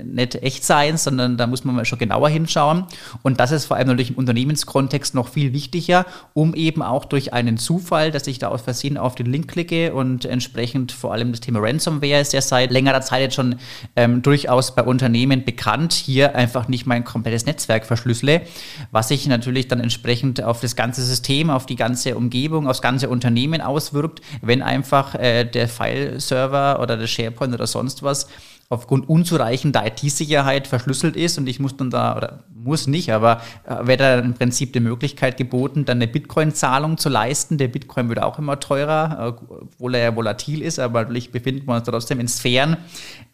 nicht 0.04 0.36
echt 0.36 0.66
sein, 0.66 0.98
sondern 0.98 1.38
da 1.38 1.48
muss 1.48 1.64
man 1.64 1.76
mal 1.76 1.86
schon 1.86 2.00
genauer 2.00 2.30
hinschauen. 2.30 2.86
Und 3.22 3.40
das 3.40 3.52
ist 3.52 3.66
vor 3.66 3.78
allem 3.78 3.88
natürlich 3.88 4.12
im 4.12 4.18
Unternehmenskontext 4.18 5.16
noch 5.16 5.30
viel 5.30 5.54
wichtiger, 5.54 6.06
um 6.34 6.54
eben 6.54 6.82
auch 6.82 7.06
durch 7.06 7.34
einen 7.34 7.58
Zufall, 7.58 8.12
dass 8.12 8.28
ich 8.28 8.40
da 8.40 8.50
aus 8.50 8.62
Versehen 8.62 8.98
auf 8.98 9.16
den 9.16 9.28
Link 9.28 9.48
klicke 9.48 9.94
und 9.94 10.26
entsprechend 10.26 10.92
vor 10.92 11.14
allem 11.14 11.32
das 11.32 11.40
Thema 11.40 11.60
Ransomware 11.62 12.20
ist 12.20 12.34
ja 12.34 12.42
seit 12.42 12.72
längerer 12.72 13.02
Zeit 13.02 13.22
jetzt 13.22 13.36
schon 13.36 13.56
ähm, 13.96 14.22
durchaus 14.22 14.76
bei 14.76 14.84
Unternehmen 14.84 15.46
bekannt, 15.46 15.94
hier 15.94 16.36
einfach 16.36 16.68
nicht 16.68 16.86
mein 16.86 17.04
komplettes 17.06 17.46
Netzwerk 17.46 17.86
verschlüssele, 17.86 18.42
was 18.92 19.10
ich 19.12 19.28
natürlich 19.28 19.68
dann 19.68 19.80
entsprechend 19.80 20.44
auf 20.44 20.60
das 20.60 20.76
ganze 20.76 21.04
System, 21.04 21.50
auf 21.50 21.66
die 21.66 21.76
ganze 21.82 22.16
Umgebung 22.16 22.68
aufs 22.68 22.84
ganze 22.84 23.10
Unternehmen 23.10 23.60
auswirkt, 23.60 24.22
wenn 24.44 24.62
einfach 24.62 25.16
äh, 25.16 25.46
der 25.46 25.68
File-Server 25.68 26.80
oder 26.80 26.96
der 26.96 27.08
SharePoint 27.08 27.56
oder 27.56 27.66
sonst 27.66 28.04
was 28.04 28.28
aufgrund 28.72 29.10
unzureichender 29.10 29.86
IT-Sicherheit 29.86 30.66
verschlüsselt 30.66 31.18
ist 31.18 31.38
und 31.38 31.48
ich 31.48 31.60
muss 31.60 31.76
dann 31.76 31.90
da, 31.90 32.16
oder 32.16 32.44
muss 32.64 32.88
nicht, 32.88 33.12
aber 33.12 33.42
äh, 33.66 33.86
wäre 33.86 33.98
da 33.98 34.20
im 34.20 34.34
Prinzip 34.34 34.72
die 34.72 34.80
Möglichkeit 34.80 35.36
geboten, 35.36 35.84
dann 35.84 35.98
eine 35.98 36.08
Bitcoin-Zahlung 36.08 36.98
zu 36.98 37.10
leisten. 37.10 37.58
Der 37.58 37.68
Bitcoin 37.68 38.08
wird 38.08 38.22
auch 38.22 38.40
immer 38.40 38.60
teurer, 38.60 39.36
äh, 39.40 39.54
obwohl 39.64 39.96
er 39.96 40.04
ja 40.04 40.16
volatil 40.16 40.62
ist, 40.62 40.80
aber 40.80 41.02
natürlich 41.02 41.32
befinden 41.32 41.68
wir 41.68 41.76
uns 41.76 41.84
trotzdem 41.84 42.20
in 42.22 42.30
Sphären, 42.30 42.78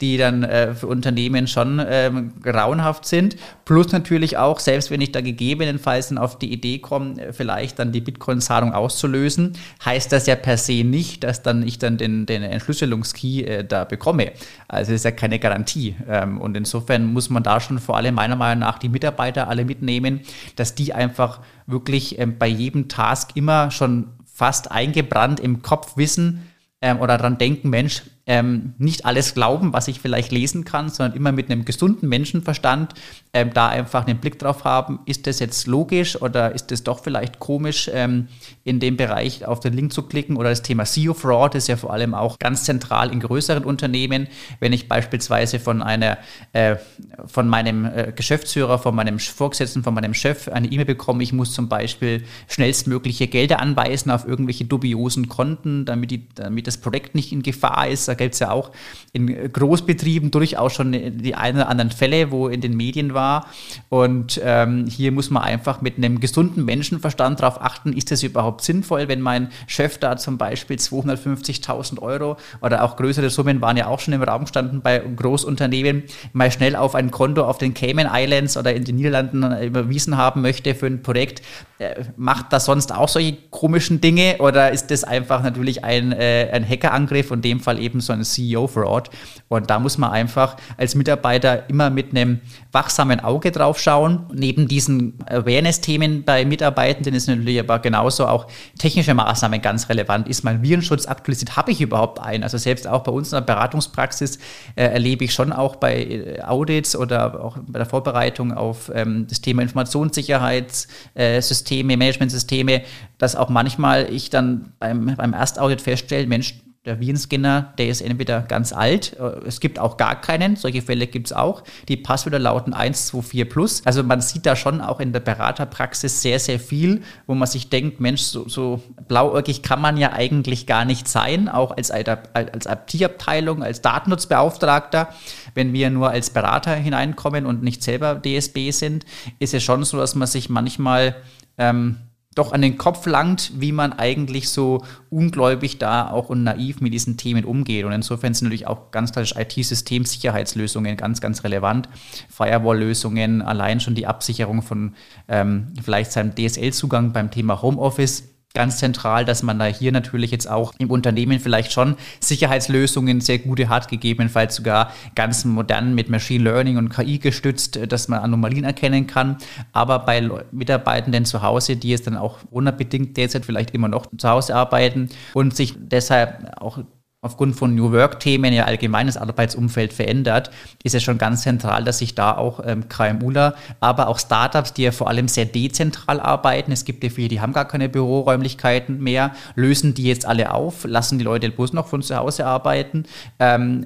die 0.00 0.16
dann 0.16 0.42
äh, 0.42 0.74
für 0.74 0.88
Unternehmen 0.88 1.46
schon 1.46 1.80
ähm, 1.86 2.32
grauenhaft 2.42 3.06
sind. 3.06 3.36
Plus 3.64 3.92
natürlich 3.92 4.38
auch, 4.38 4.58
selbst 4.58 4.90
wenn 4.90 5.00
ich 5.00 5.12
da 5.12 5.20
gegebenenfalls 5.20 6.16
auf 6.16 6.38
die 6.38 6.52
Idee 6.52 6.78
komme, 6.78 7.20
äh, 7.20 7.32
vielleicht 7.32 7.78
dann 7.78 7.92
die 7.92 8.00
Bitcoin-Zahlung 8.00 8.72
auszulösen, 8.72 9.52
heißt 9.84 10.10
das 10.10 10.26
ja 10.26 10.34
per 10.34 10.56
se 10.56 10.84
nicht, 10.84 11.22
dass 11.22 11.42
dann 11.42 11.66
ich 11.66 11.78
dann 11.78 11.96
den, 11.96 12.26
den 12.26 12.42
Entschlüsselungskey 12.42 13.44
äh, 13.44 13.64
da 13.64 13.84
bekomme. 13.84 14.32
Also 14.66 14.92
ist 14.92 15.04
ja 15.04 15.12
kein 15.12 15.27
keine 15.28 15.38
Garantie. 15.38 15.94
Ähm, 16.08 16.40
und 16.40 16.56
insofern 16.56 17.12
muss 17.12 17.28
man 17.28 17.42
da 17.42 17.60
schon 17.60 17.78
vor 17.78 17.96
allem 17.96 18.14
meiner 18.14 18.36
Meinung 18.36 18.60
nach 18.60 18.78
die 18.78 18.88
Mitarbeiter 18.88 19.48
alle 19.48 19.64
mitnehmen, 19.64 20.20
dass 20.56 20.74
die 20.74 20.94
einfach 20.94 21.40
wirklich 21.66 22.18
ähm, 22.18 22.38
bei 22.38 22.46
jedem 22.46 22.88
Task 22.88 23.32
immer 23.34 23.70
schon 23.70 24.08
fast 24.24 24.70
eingebrannt 24.70 25.38
im 25.40 25.60
Kopf 25.60 25.96
wissen 25.96 26.48
ähm, 26.80 27.00
oder 27.00 27.18
daran 27.18 27.36
denken, 27.36 27.68
Mensch, 27.68 28.02
ähm, 28.28 28.74
nicht 28.76 29.06
alles 29.06 29.32
glauben, 29.32 29.72
was 29.72 29.88
ich 29.88 30.00
vielleicht 30.00 30.30
lesen 30.32 30.66
kann, 30.66 30.90
sondern 30.90 31.16
immer 31.16 31.32
mit 31.32 31.50
einem 31.50 31.64
gesunden 31.64 32.10
Menschenverstand 32.10 32.92
ähm, 33.32 33.52
da 33.54 33.68
einfach 33.68 34.06
einen 34.06 34.18
Blick 34.18 34.38
drauf 34.38 34.64
haben, 34.64 35.00
ist 35.06 35.26
das 35.26 35.38
jetzt 35.40 35.66
logisch 35.66 36.20
oder 36.20 36.54
ist 36.54 36.70
das 36.70 36.84
doch 36.84 37.02
vielleicht 37.02 37.38
komisch, 37.38 37.90
ähm, 37.92 38.28
in 38.64 38.80
dem 38.80 38.98
Bereich 38.98 39.46
auf 39.46 39.60
den 39.60 39.72
Link 39.72 39.94
zu 39.94 40.02
klicken 40.02 40.36
oder 40.36 40.50
das 40.50 40.60
Thema 40.60 40.84
SEO 40.84 41.14
Fraud 41.14 41.54
ist 41.54 41.68
ja 41.68 41.76
vor 41.76 41.90
allem 41.90 42.14
auch 42.14 42.38
ganz 42.38 42.64
zentral 42.64 43.10
in 43.10 43.20
größeren 43.20 43.64
Unternehmen. 43.64 44.28
Wenn 44.60 44.74
ich 44.74 44.88
beispielsweise 44.88 45.58
von 45.58 45.82
einer, 45.82 46.18
äh, 46.52 46.76
von 47.24 47.48
meinem 47.48 47.86
äh, 47.86 48.12
Geschäftsführer, 48.14 48.78
von 48.78 48.94
meinem 48.94 49.18
Vorgesetzten, 49.18 49.82
von 49.82 49.94
meinem 49.94 50.12
Chef 50.12 50.48
eine 50.48 50.68
E-Mail 50.68 50.84
bekomme, 50.84 51.22
ich 51.22 51.32
muss 51.32 51.54
zum 51.54 51.70
Beispiel 51.70 52.24
schnellstmögliche 52.46 53.26
Gelder 53.26 53.60
anweisen 53.60 54.10
auf 54.10 54.26
irgendwelche 54.26 54.66
dubiosen 54.66 55.28
Konten, 55.28 55.86
damit, 55.86 56.10
die, 56.10 56.28
damit 56.34 56.66
das 56.66 56.76
Projekt 56.76 57.14
nicht 57.14 57.32
in 57.32 57.42
Gefahr 57.42 57.88
ist, 57.88 58.04
gibt 58.18 58.34
es 58.34 58.40
ja 58.40 58.50
auch 58.50 58.70
in 59.12 59.52
Großbetrieben 59.52 60.30
durchaus 60.30 60.74
schon 60.74 60.92
die 60.92 61.34
einen 61.34 61.58
oder 61.58 61.68
anderen 61.68 61.90
Fälle, 61.90 62.30
wo 62.30 62.48
in 62.48 62.60
den 62.60 62.76
Medien 62.76 63.14
war. 63.14 63.46
Und 63.88 64.40
ähm, 64.44 64.86
hier 64.86 65.12
muss 65.12 65.30
man 65.30 65.42
einfach 65.42 65.80
mit 65.80 65.96
einem 65.96 66.20
gesunden 66.20 66.64
Menschenverstand 66.64 67.40
darauf 67.40 67.60
achten, 67.60 67.92
ist 67.92 68.10
das 68.10 68.22
überhaupt 68.22 68.62
sinnvoll, 68.62 69.08
wenn 69.08 69.20
mein 69.20 69.48
Chef 69.66 69.98
da 69.98 70.16
zum 70.16 70.36
Beispiel 70.38 70.76
250.000 70.76 72.00
Euro 72.00 72.36
oder 72.60 72.84
auch 72.84 72.96
größere 72.96 73.30
Summen 73.30 73.60
waren 73.60 73.76
ja 73.76 73.86
auch 73.86 74.00
schon 74.00 74.14
im 74.14 74.22
Raum 74.22 74.46
standen 74.46 74.82
bei 74.82 74.98
Großunternehmen, 74.98 76.04
mal 76.32 76.50
schnell 76.50 76.76
auf 76.76 76.94
ein 76.94 77.10
Konto 77.10 77.44
auf 77.44 77.58
den 77.58 77.74
Cayman 77.74 78.08
Islands 78.12 78.56
oder 78.56 78.74
in 78.74 78.84
den 78.84 78.96
Niederlanden 78.96 79.42
überwiesen 79.62 80.16
haben 80.16 80.42
möchte 80.42 80.74
für 80.74 80.86
ein 80.86 81.02
Projekt. 81.02 81.42
Äh, 81.78 82.04
macht 82.16 82.52
das 82.52 82.64
sonst 82.64 82.92
auch 82.92 83.08
solche 83.08 83.36
komischen 83.50 84.00
Dinge 84.00 84.36
oder 84.38 84.72
ist 84.72 84.88
das 84.90 85.04
einfach 85.04 85.42
natürlich 85.42 85.84
ein, 85.84 86.12
äh, 86.12 86.50
ein 86.52 86.68
Hackerangriff 86.68 87.30
und 87.30 87.38
in 87.38 87.42
dem 87.42 87.60
Fall 87.60 87.78
eben 87.78 88.00
so 88.08 88.12
ein 88.12 88.24
CEO 88.24 88.66
vor 88.66 88.86
Ort. 88.86 89.10
Und 89.48 89.70
da 89.70 89.78
muss 89.78 89.96
man 89.98 90.10
einfach 90.10 90.56
als 90.76 90.96
Mitarbeiter 90.96 91.70
immer 91.70 91.90
mit 91.90 92.10
einem 92.10 92.40
wachsamen 92.72 93.20
Auge 93.20 93.52
drauf 93.52 93.78
schauen. 93.78 94.26
Neben 94.34 94.66
diesen 94.68 95.14
Awareness-Themen 95.26 96.24
bei 96.24 96.44
Mitarbeitenden 96.44 97.14
ist 97.14 97.28
natürlich 97.28 97.60
aber 97.60 97.78
genauso 97.78 98.26
auch 98.26 98.48
technische 98.78 99.14
Maßnahmen 99.14 99.62
ganz 99.62 99.88
relevant. 99.88 100.28
Ist 100.28 100.44
mein 100.44 100.62
Virenschutz 100.62 101.06
aktualisiert? 101.06 101.56
Habe 101.56 101.70
ich 101.70 101.80
überhaupt 101.80 102.18
einen? 102.18 102.42
Also 102.42 102.58
selbst 102.58 102.88
auch 102.88 103.04
bei 103.04 103.12
uns 103.12 103.32
in 103.32 103.36
der 103.36 103.42
Beratungspraxis 103.42 104.38
äh, 104.74 104.82
erlebe 104.84 105.24
ich 105.24 105.32
schon 105.32 105.52
auch 105.52 105.76
bei 105.76 106.02
äh, 106.02 106.42
Audits 106.42 106.96
oder 106.96 107.40
auch 107.42 107.56
bei 107.66 107.78
der 107.78 107.86
Vorbereitung 107.86 108.52
auf 108.52 108.90
ähm, 108.94 109.26
das 109.28 109.40
Thema 109.40 109.62
Informationssicherheitssysteme, 109.62 111.92
äh, 111.92 111.96
Managementsysteme, 111.96 112.82
dass 113.18 113.36
auch 113.36 113.48
manchmal 113.48 114.12
ich 114.12 114.30
dann 114.30 114.72
beim, 114.78 115.14
beim 115.16 115.32
Erstaudit 115.32 115.82
feststelle, 115.82 116.26
Mensch, 116.26 116.54
der 116.88 117.00
Virenscanner, 117.00 117.74
der 117.78 117.88
ist 117.88 118.00
entweder 118.00 118.40
ganz 118.40 118.72
alt, 118.72 119.16
äh, 119.20 119.46
es 119.46 119.60
gibt 119.60 119.78
auch 119.78 119.96
gar 119.96 120.20
keinen, 120.20 120.56
solche 120.56 120.82
Fälle 120.82 121.06
gibt 121.06 121.28
es 121.28 121.32
auch. 121.32 121.62
Die 121.88 121.96
Passwörter 121.96 122.38
lauten 122.38 122.72
124 122.72 123.48
plus. 123.48 123.82
Also 123.84 124.02
man 124.02 124.20
sieht 124.20 124.46
da 124.46 124.56
schon 124.56 124.80
auch 124.80 124.98
in 124.98 125.12
der 125.12 125.20
Beraterpraxis 125.20 126.22
sehr, 126.22 126.40
sehr 126.40 126.58
viel, 126.58 127.02
wo 127.26 127.34
man 127.34 127.46
sich 127.46 127.68
denkt, 127.68 128.00
Mensch, 128.00 128.22
so, 128.22 128.48
so 128.48 128.82
blauäugig 129.06 129.62
kann 129.62 129.80
man 129.80 129.96
ja 129.96 130.12
eigentlich 130.12 130.66
gar 130.66 130.84
nicht 130.84 131.06
sein, 131.08 131.48
auch 131.48 131.76
als, 131.76 131.90
IT-Abteilung, 131.90 133.62
als 133.62 133.82
Datenschutzbeauftragter. 133.82 135.08
Wenn 135.54 135.72
wir 135.72 135.90
nur 135.90 136.10
als 136.10 136.30
Berater 136.30 136.74
hineinkommen 136.74 137.46
und 137.46 137.62
nicht 137.62 137.82
selber 137.82 138.14
DSB 138.14 138.70
sind, 138.70 139.04
ist 139.38 139.54
es 139.54 139.62
schon 139.62 139.84
so, 139.84 139.98
dass 139.98 140.14
man 140.14 140.26
sich 140.26 140.48
manchmal 140.48 141.16
ähm, 141.58 141.98
doch 142.38 142.52
an 142.52 142.62
den 142.62 142.78
Kopf 142.78 143.06
langt, 143.06 143.52
wie 143.60 143.72
man 143.72 143.92
eigentlich 143.92 144.48
so 144.48 144.84
ungläubig 145.10 145.78
da 145.78 146.10
auch 146.10 146.28
und 146.28 146.44
naiv 146.44 146.80
mit 146.80 146.92
diesen 146.92 147.16
Themen 147.16 147.44
umgeht. 147.44 147.84
Und 147.84 147.92
insofern 147.92 148.34
sind 148.34 148.46
natürlich 148.46 148.66
auch 148.66 148.90
ganz 148.90 149.12
klassisch 149.12 149.34
IT-System-Sicherheitslösungen 149.36 150.96
ganz, 150.96 151.20
ganz 151.20 151.44
relevant. 151.44 151.88
Firewall-Lösungen, 152.28 153.42
allein 153.42 153.80
schon 153.80 153.94
die 153.94 154.06
Absicherung 154.06 154.62
von 154.62 154.94
ähm, 155.28 155.72
vielleicht 155.82 156.12
seinem 156.12 156.34
DSL-Zugang 156.34 157.12
beim 157.12 157.30
Thema 157.30 157.60
Homeoffice 157.60 158.24
ganz 158.54 158.78
zentral, 158.78 159.24
dass 159.24 159.42
man 159.42 159.58
da 159.58 159.66
hier 159.66 159.92
natürlich 159.92 160.30
jetzt 160.30 160.48
auch 160.48 160.72
im 160.78 160.90
Unternehmen 160.90 161.38
vielleicht 161.38 161.72
schon 161.72 161.96
Sicherheitslösungen 162.20 163.20
sehr 163.20 163.38
gute 163.38 163.68
hat, 163.68 163.88
gegebenenfalls 163.88 164.56
sogar 164.56 164.92
ganz 165.14 165.44
modern 165.44 165.94
mit 165.94 166.08
Machine 166.08 166.44
Learning 166.44 166.76
und 166.76 166.88
KI 166.88 167.18
gestützt, 167.18 167.78
dass 167.88 168.08
man 168.08 168.20
Anomalien 168.20 168.64
erkennen 168.64 169.06
kann. 169.06 169.36
Aber 169.72 170.00
bei 170.00 170.28
Mitarbeitenden 170.50 171.24
zu 171.24 171.42
Hause, 171.42 171.76
die 171.76 171.92
es 171.92 172.02
dann 172.02 172.16
auch 172.16 172.38
unbedingt 172.50 173.16
derzeit 173.16 173.44
vielleicht 173.44 173.70
immer 173.74 173.88
noch 173.88 174.06
zu 174.16 174.28
Hause 174.28 174.54
arbeiten 174.54 175.08
und 175.34 175.54
sich 175.54 175.74
deshalb 175.76 176.60
auch 176.60 176.78
aufgrund 177.20 177.56
von 177.56 177.74
New 177.74 177.92
Work-Themen 177.92 178.52
ja 178.52 178.64
allgemein 178.64 179.06
das 179.06 179.16
Arbeitsumfeld 179.16 179.92
verändert, 179.92 180.50
ist 180.84 180.94
es 180.94 181.02
schon 181.02 181.18
ganz 181.18 181.42
zentral, 181.42 181.82
dass 181.82 181.98
sich 181.98 182.14
da 182.14 182.36
auch 182.36 182.60
ähm, 182.64 182.88
KMUler, 182.88 183.54
aber 183.80 184.06
auch 184.06 184.20
Startups, 184.20 184.72
die 184.72 184.84
ja 184.84 184.92
vor 184.92 185.08
allem 185.08 185.26
sehr 185.26 185.44
dezentral 185.44 186.20
arbeiten, 186.20 186.70
es 186.70 186.84
gibt 186.84 187.02
ja 187.02 187.10
viele, 187.10 187.28
die 187.28 187.40
haben 187.40 187.52
gar 187.52 187.66
keine 187.66 187.88
Büroräumlichkeiten 187.88 189.00
mehr, 189.00 189.32
lösen 189.56 189.94
die 189.94 190.04
jetzt 190.04 190.26
alle 190.26 190.54
auf, 190.54 190.84
lassen 190.84 191.18
die 191.18 191.24
Leute 191.24 191.50
bloß 191.50 191.72
noch 191.72 191.88
von 191.88 192.02
zu 192.02 192.16
Hause 192.16 192.46
arbeiten. 192.46 193.04
Ähm, 193.40 193.84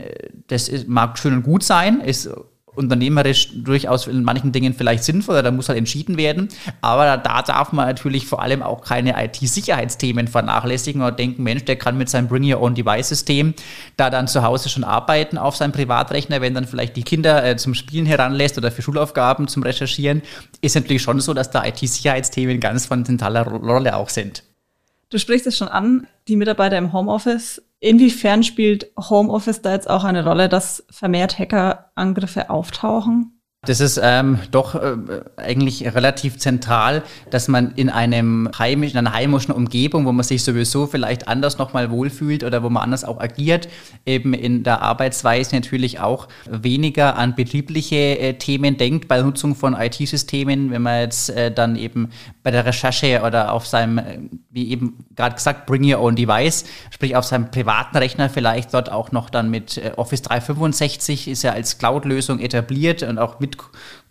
das 0.49 0.69
ist, 0.69 0.87
mag 0.89 1.19
schön 1.19 1.35
und 1.35 1.43
gut 1.43 1.63
sein, 1.63 2.01
ist 2.01 2.29
unternehmerisch 2.75 3.51
durchaus 3.55 4.07
in 4.07 4.25
manchen 4.25 4.53
Dingen 4.53 4.75
vielleicht 4.75 5.05
sinnvoll, 5.05 5.43
da 5.43 5.51
muss 5.51 5.69
halt 5.69 5.79
entschieden 5.79 6.17
werden. 6.17 6.49
Aber 6.81 7.05
da, 7.05 7.17
da 7.17 7.43
darf 7.43 7.73
man 7.73 7.87
natürlich 7.87 8.27
vor 8.27 8.43
allem 8.43 8.63
auch 8.63 8.83
keine 8.83 9.23
IT-Sicherheitsthemen 9.23 10.29
vernachlässigen 10.29 11.03
oder 11.03 11.13
denken, 11.13 11.43
Mensch, 11.43 11.65
der 11.65 11.77
kann 11.77 11.99
mit 11.99 12.09
seinem 12.09 12.29
Bring 12.29 12.51
Your 12.51 12.63
Own 12.63 12.75
Device-System 12.75 13.55
da 13.97 14.09
dann 14.11 14.27
zu 14.27 14.43
Hause 14.43 14.69
schon 14.69 14.85
arbeiten 14.85 15.39
auf 15.39 15.57
seinem 15.57 15.73
Privatrechner, 15.73 16.41
wenn 16.41 16.55
dann 16.55 16.67
vielleicht 16.67 16.97
die 16.97 17.03
Kinder 17.03 17.45
äh, 17.45 17.57
zum 17.57 17.75
Spielen 17.75 18.07
heranlässt 18.07 18.57
oder 18.57 18.71
für 18.71 18.83
Schulaufgaben 18.83 19.49
zum 19.49 19.63
Recherchieren, 19.63 20.23
ist 20.61 20.75
natürlich 20.75 21.03
schon 21.03 21.21
so, 21.21 21.35
dass 21.35 21.51
da 21.51 21.65
IT-Sicherheitsthemen 21.65 22.61
ganz 22.61 22.87
von 22.87 23.05
zentraler 23.05 23.43
Rolle 23.47 23.97
auch 23.97 24.09
sind. 24.09 24.45
Du 25.11 25.19
sprichst 25.19 25.47
es 25.47 25.59
schon 25.59 25.69
an, 25.69 26.07
die 26.27 26.37
Mitarbeiter 26.37 26.79
im 26.79 26.95
Homeoffice 26.95 27.61
Inwiefern 27.83 28.45
spielt 28.45 28.93
Homeoffice 28.97 29.61
da 29.61 29.73
jetzt 29.73 29.91
auch 29.91 30.05
eine 30.05 30.25
Rolle, 30.25 30.49
dass 30.49 30.87
vermehrt 30.89 31.41
Hackerangriffe 31.41 32.49
auftauchen? 32.49 33.42
Das 33.65 33.79
ist 33.79 34.01
ähm, 34.03 34.41
doch 34.51 34.75
äh, 34.75 34.97
eigentlich 35.37 35.85
relativ 35.95 36.37
zentral, 36.37 37.05
dass 37.31 37.47
man 37.47 37.71
in 37.77 37.91
einem 37.91 38.51
heimisch, 38.59 38.91
in 38.91 38.99
einer 38.99 39.13
heimischen 39.13 39.55
Umgebung, 39.55 40.05
wo 40.05 40.11
man 40.11 40.25
sich 40.25 40.43
sowieso 40.43 40.89
vielleicht 40.89 41.29
anders 41.29 41.59
nochmal 41.59 41.93
wohlfühlt 41.93 42.43
oder 42.43 42.65
wo 42.65 42.71
man 42.71 42.83
anders 42.83 43.05
auch 43.05 43.21
agiert, 43.21 43.69
eben 44.05 44.35
in 44.35 44.65
der 44.65 44.83
Arbeitsweise 44.83 45.55
natürlich 45.55 46.01
auch 46.01 46.27
weniger 46.51 47.15
an 47.17 47.37
betriebliche 47.37 48.19
äh, 48.19 48.35
Themen 48.35 48.79
denkt 48.79 49.07
bei 49.07 49.23
Nutzung 49.23 49.55
von 49.55 49.75
IT-Systemen, 49.75 50.73
wenn 50.73 50.83
man 50.83 51.03
jetzt 51.03 51.31
äh, 51.31 51.53
dann 51.53 51.77
eben 51.77 52.09
bei 52.43 52.51
der 52.51 52.67
Recherche 52.67 53.23
oder 53.25 53.53
auf 53.53 53.65
seinem, 53.69 53.99
äh, 53.99 54.19
wie 54.51 54.73
eben 54.73 55.05
gerade 55.15 55.37
gesagt, 55.37 55.67
Bring 55.67 55.85
Your 55.85 56.01
Own 56.01 56.17
Device, 56.17 56.65
sprich 56.91 57.15
auf 57.15 57.27
seinem 57.27 57.53
privaten 57.53 57.97
Rechner 57.97 58.29
vielleicht 58.29 58.75
dort 58.75 58.91
auch 58.91 59.13
noch 59.13 59.31
dann 59.31 59.51
mit 59.51 59.79
äh, 59.79 59.93
Office 59.95 60.23
365 60.23 61.29
ist 61.29 61.45
ja 61.45 61.53
als 61.53 61.79
Cloud-Lösung 61.79 62.41
etabliert 62.41 63.05
und 63.05 63.21
auch 63.21 63.39
mit 63.39 63.52
mit 63.53 63.63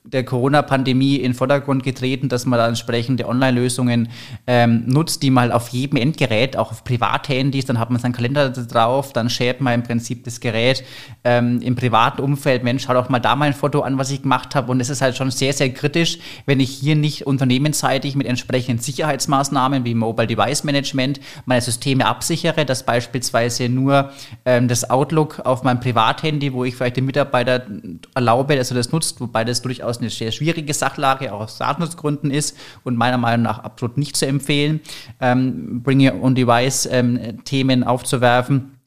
der 0.04 0.26
Corona-Pandemie 0.26 1.18
in 1.18 1.24
den 1.24 1.34
Vordergrund 1.36 1.84
getreten, 1.84 2.28
dass 2.28 2.48
man 2.48 2.58
da 2.58 2.68
entsprechende 2.68 3.28
Online-Lösungen 3.28 4.10
ähm, 4.48 4.84
nutzt, 4.88 5.22
die 5.22 5.30
mal 5.30 5.52
auf 5.52 5.70
jedem 5.70 5.98
Endgerät, 5.98 6.58
auch 6.58 6.72
auf 6.72 6.84
Privathandys, 6.84 7.66
dann 7.66 7.78
hat 7.78 7.92
man 7.92 8.02
seinen 8.02 8.14
Kalender 8.14 8.50
drauf, 8.50 9.14
dann 9.14 9.30
shared 9.30 9.62
man 9.62 9.76
im 9.76 9.84
Prinzip 9.84 10.24
das 10.24 10.40
Gerät 10.40 10.84
ähm, 11.24 11.62
im 11.62 11.76
privaten 11.76 12.22
Umfeld, 12.22 12.64
Mensch, 12.64 12.84
schau 12.86 12.96
doch 12.96 13.10
mal 13.10 13.20
da 13.20 13.36
mein 13.36 13.54
Foto 13.54 13.82
an, 13.82 14.00
was 14.00 14.10
ich 14.10 14.24
gemacht 14.24 14.56
habe. 14.56 14.72
Und 14.72 14.80
es 14.80 14.90
ist 14.90 15.02
halt 15.02 15.16
schon 15.16 15.30
sehr, 15.30 15.54
sehr 15.54 15.72
kritisch, 15.72 16.18
wenn 16.48 16.60
ich 16.60 16.72
hier 16.72 16.96
nicht 16.96 17.28
unternehmensseitig 17.28 18.16
mit 18.16 18.26
entsprechenden 18.26 18.82
Sicherheitsmaßnahmen 18.82 19.86
wie 19.86 19.94
Mobile 19.94 20.28
Device 20.28 20.64
Management 20.64 21.20
meine 21.46 21.62
Systeme 21.62 22.08
absichere, 22.08 22.66
dass 22.66 22.84
beispielsweise 22.84 23.70
nur 23.70 24.12
ähm, 24.46 24.68
das 24.68 24.90
Outlook 24.90 25.42
auf 25.46 25.62
meinem 25.62 25.80
Privathandy, 25.80 26.54
wo 26.54 26.66
ich 26.66 26.76
vielleicht 26.76 26.98
den 26.98 27.06
Mitarbeiter 27.06 27.68
erlaube, 28.16 28.56
dass 28.56 28.72
er 28.72 28.78
das 28.78 28.92
nutzt, 28.92 29.22
wobei 29.22 29.46
das 29.46 29.62
durchaus 29.62 29.91
durchaus 29.92 30.00
eine 30.00 30.10
sehr 30.10 30.32
schwierige 30.32 30.74
Sachlage, 30.74 31.34
auch 31.34 31.42
aus 31.42 31.58
Datenschutzgründen 31.58 32.32
ist 32.32 32.58
und 32.84 32.98
meiner 32.98 33.18
Meinung 33.18 33.44
nach 33.44 33.60
absolut 33.60 33.98
nicht 33.98 34.16
zu 34.16 34.26
empfehlen, 34.26 34.82
ähm, 35.20 35.82
Bring 35.84 36.00
Your 36.00 36.22
Own 36.22 36.36
Device 36.36 36.88
ähm, 36.92 37.20
aufzuwerfen. 37.84 38.78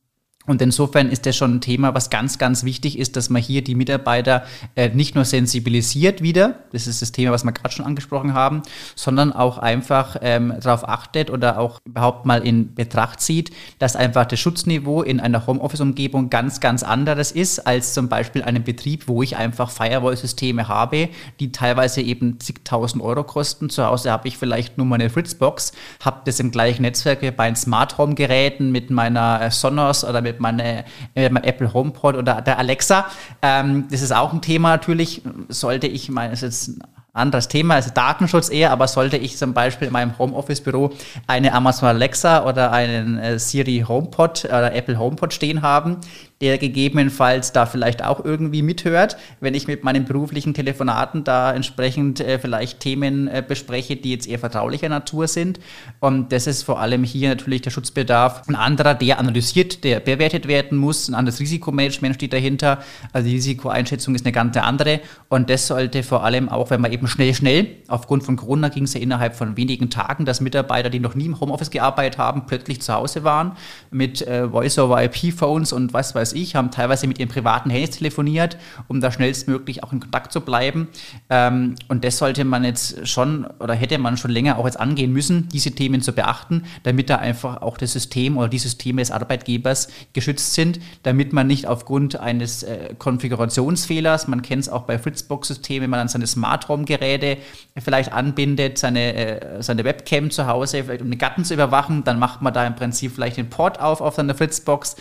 Und 0.47 0.61
insofern 0.61 1.09
ist 1.09 1.25
das 1.27 1.37
schon 1.37 1.57
ein 1.57 1.61
Thema, 1.61 1.95
was 1.95 2.11
ganz, 2.11 2.39
ganz 2.39 2.65
wichtig 2.65 2.99
ist, 2.99 3.17
dass 3.17 3.31
man 3.31 3.41
hier 3.41 3.65
die 3.65 3.75
Mitarbeiter 3.75 4.45
äh, 4.77 4.91
nicht 4.91 5.15
nur 5.15 5.25
sensibilisiert 5.25 6.23
wieder, 6.23 6.61
das 6.73 6.87
ist 6.87 7.01
das 7.01 7.13
Thema, 7.13 7.33
was 7.33 7.45
wir 7.45 7.53
gerade 7.53 7.75
schon 7.75 7.87
angesprochen 7.87 8.35
haben, 8.35 8.63
sondern 8.95 9.33
auch 9.33 9.59
einfach 9.59 10.17
ähm, 10.21 10.55
darauf 10.61 10.87
achtet 10.87 11.31
oder 11.31 11.59
auch 11.59 11.81
überhaupt 11.85 12.27
mal 12.27 12.47
in 12.47 12.75
Betracht 12.75 13.21
zieht, 13.21 13.53
dass 13.79 13.97
einfach 13.97 14.27
das 14.27 14.39
Schutzniveau 14.41 15.03
in 15.03 15.19
einer 15.21 15.47
Homeoffice-Umgebung 15.47 16.29
ganz, 16.29 16.61
ganz 16.61 16.83
anderes 16.83 17.33
ist 17.33 17.67
als 17.67 17.95
zum 17.95 18.09
Beispiel 18.09 18.43
einem 18.43 18.65
Betrieb, 18.65 19.09
wo 19.09 19.23
ich 19.23 19.37
einfach 19.37 19.71
Firewall-Systeme 19.71 20.69
habe, 20.69 21.09
die 21.41 21.53
teilweise 21.53 22.03
eben 22.03 22.39
zigtausend 22.41 23.03
Euro 23.03 23.25
kosten. 23.25 23.71
Zu 23.71 23.87
Hause 23.87 24.11
habe 24.11 24.29
ich 24.29 24.37
vielleicht 24.37 24.77
nur 24.77 24.87
meine 24.87 25.09
Fritzbox, 25.09 25.73
habe 26.05 26.21
das 26.27 26.39
im 26.41 26.51
gleichen 26.51 26.83
Netzwerk 26.83 27.23
wie 27.23 27.31
bei 27.31 27.55
Smart 27.55 27.97
Home-Geräten 27.97 28.73
mit 28.73 28.91
meiner 28.91 29.41
äh, 29.41 29.51
Sonos 29.51 30.05
oder 30.05 30.21
mit 30.21 30.34
mit, 30.35 30.41
meine, 30.41 30.85
meinem 31.15 31.45
Apple 31.45 31.73
HomePod 31.73 32.17
oder 32.17 32.41
der 32.41 32.59
Alexa. 32.59 33.07
Ähm, 33.43 33.87
das 33.91 34.03
ist 34.03 34.13
auch 34.13 34.33
ein 34.33 34.41
Thema 34.41 34.71
natürlich. 34.71 35.23
Sollte 35.49 35.87
ich, 35.87 36.09
meine, 36.11 36.31
das 36.31 36.43
ist 36.43 36.67
jetzt 36.67 36.79
ein 36.79 36.89
anderes 37.13 37.49
Thema, 37.49 37.75
also 37.75 37.91
Datenschutz 37.95 38.51
eher, 38.51 38.73
aber 38.73 38.89
sollte 38.89 39.17
ich 39.17 39.37
zum 39.37 39.55
Beispiel 39.55 39.87
in 39.87 39.93
meinem 39.93 40.19
Homeoffice-Büro 40.19 40.91
eine 41.27 41.53
Amazon 41.53 41.89
Alexa 41.89 42.45
oder 42.45 42.73
einen 42.73 43.19
äh, 43.19 43.39
Siri 43.39 43.85
HomePod 43.87 44.47
oder 44.47 44.75
Apple 44.75 44.99
HomePod 44.99 45.33
stehen 45.33 45.63
haben, 45.63 45.99
der 46.45 46.59
gegebenenfalls 46.59 47.53
da 47.53 47.65
vielleicht 47.65 48.05
auch 48.05 48.23
irgendwie 48.23 48.61
mithört, 48.61 49.17
wenn 49.41 49.55
ich 49.55 49.67
mit 49.67 49.83
meinen 49.83 50.05
beruflichen 50.05 50.53
Telefonaten 50.53 51.25
da 51.25 51.55
entsprechend 51.55 52.21
äh, 52.21 52.39
vielleicht 52.39 52.81
Themen 52.81 53.29
äh, 53.29 53.43
bespreche, 53.47 53.97
die 53.97 54.11
jetzt 54.11 54.29
eher 54.29 54.39
vertraulicher 54.39 54.91
Natur 54.91 55.27
sind. 55.27 55.59
Und 56.01 56.33
das 56.33 56.47
ist 56.47 56.63
vor 56.63 56.81
allem 56.81 57.03
hier 57.03 57.31
natürlich 57.31 57.63
der 57.63 57.71
Schutzbedarf. 57.71 58.43
Ein 58.47 58.57
anderer, 58.57 58.93
der 58.93 59.19
analysiert, 59.19 59.85
der 59.85 60.01
bewertet 60.01 60.47
werden 60.47 60.77
muss. 60.77 61.09
Ein 61.09 61.15
anderes 61.15 61.41
Risikomanagement 61.41 62.17
steht 62.17 62.35
dahinter. 62.35 62.81
Also 63.15 63.27
die 63.27 63.37
Risikoeinschätzung 63.37 64.15
ist 64.15 64.27
eine 64.27 64.33
ganz 64.33 64.55
andere. 64.59 65.01
Und 65.31 65.49
das 65.49 65.67
sollte 65.67 66.03
vor 66.03 66.25
allem 66.25 66.51
auch, 66.51 66.69
wenn 66.69 66.83
man 66.83 66.93
eben 66.93 67.07
schnell, 67.09 67.33
schnell, 67.33 67.69
aufgrund 67.89 68.23
von 68.23 68.37
Corona 68.37 68.69
ging 68.69 68.85
es 68.85 68.93
ja 68.93 69.01
innerhalb 69.01 69.35
von 69.35 69.57
wenigen 69.57 69.89
Tagen, 69.89 70.27
dass 70.27 70.43
Mitarbeiter, 70.43 70.91
die 70.91 71.01
noch 71.01 71.15
nie 71.15 71.25
im 71.25 71.41
Homeoffice 71.41 71.71
gearbeitet 71.71 72.19
haben, 72.19 72.45
plötzlich 72.45 72.83
zu 72.83 72.93
Hause 72.93 73.25
waren 73.25 73.53
mit 73.91 74.21
äh, 74.21 74.47
Voice-over-IP-Phones 74.47 75.73
und 75.73 75.95
was 75.95 76.15
weiß 76.15 76.34
ich, 76.35 76.55
haben 76.55 76.71
teilweise 76.71 77.07
mit 77.07 77.19
ihren 77.19 77.29
privaten 77.29 77.71
Handys 77.71 77.97
telefoniert, 77.97 78.57
um 78.89 79.01
da 79.01 79.11
schnellstmöglich 79.11 79.83
auch 79.83 79.93
in 79.93 80.01
Kontakt 80.01 80.33
zu 80.33 80.41
bleiben. 80.41 80.89
Ähm, 81.31 81.75
und 81.89 82.05
das 82.05 82.19
sollte 82.19 82.45
man 82.45 82.65
jetzt 82.65 83.07
schon 83.07 83.47
oder 83.59 83.75
hätte 83.75 83.99
man 83.99 84.17
schon 84.17 84.31
länger 84.31 84.59
auch 84.59 84.67
jetzt 84.67 84.79
angehen 84.79 85.13
müssen, 85.13 85.49
diese 85.49 85.73
Themen 85.73 86.03
zu 86.03 86.13
beachten, 86.13 86.65
damit 86.83 87.11
da 87.11 87.17
einfach 87.17 87.63
auch 87.63 87.77
das 87.77 87.93
System 87.93 88.37
oder 88.37 88.49
die 88.49 88.59
Systeme 88.59 89.03
des 89.03 89.11
Arbeitgebers 89.11 89.89
geschützt 90.13 90.55
sind, 90.55 90.81
damit 91.03 91.33
man 91.33 91.47
nicht 91.47 91.67
aufgrund 91.67 92.19
eines 92.21 92.63
äh, 92.63 92.95
Konfigurationsfehlers, 92.99 94.29
man 94.29 94.43
kennt 94.43 94.63
es 94.63 94.69
auch 94.69 94.83
bei 94.83 94.99
Fritzbox-Systemen, 94.99 95.85
wenn 95.85 95.91
man 95.91 96.01
dann 96.01 96.09
seine 96.09 96.27
Smart 96.27 96.69
Home-Geräte 96.69 97.39
vielleicht 97.79 98.13
anbindet, 98.13 98.79
seine, 98.79 99.15
äh, 99.15 99.63
seine 99.63 99.85
Webcam 99.85 100.31
zu 100.31 100.47
Hause, 100.47 100.85
vielleicht 100.85 101.03
um 101.03 101.11
den 101.11 101.19
Garten 101.19 101.45
zu 101.45 101.55
überwachen, 101.55 102.05
dann 102.05 102.19
macht 102.19 102.43
man 102.43 102.53
da 102.53 102.67
im 102.67 102.75
Prinzip 102.75 103.13
vielleicht 103.15 103.37
den 103.37 103.51
Port 103.51 103.81
auf 103.81 104.01
auf 104.01 104.15
seiner 104.15 104.35
Fritzbox 104.35 104.97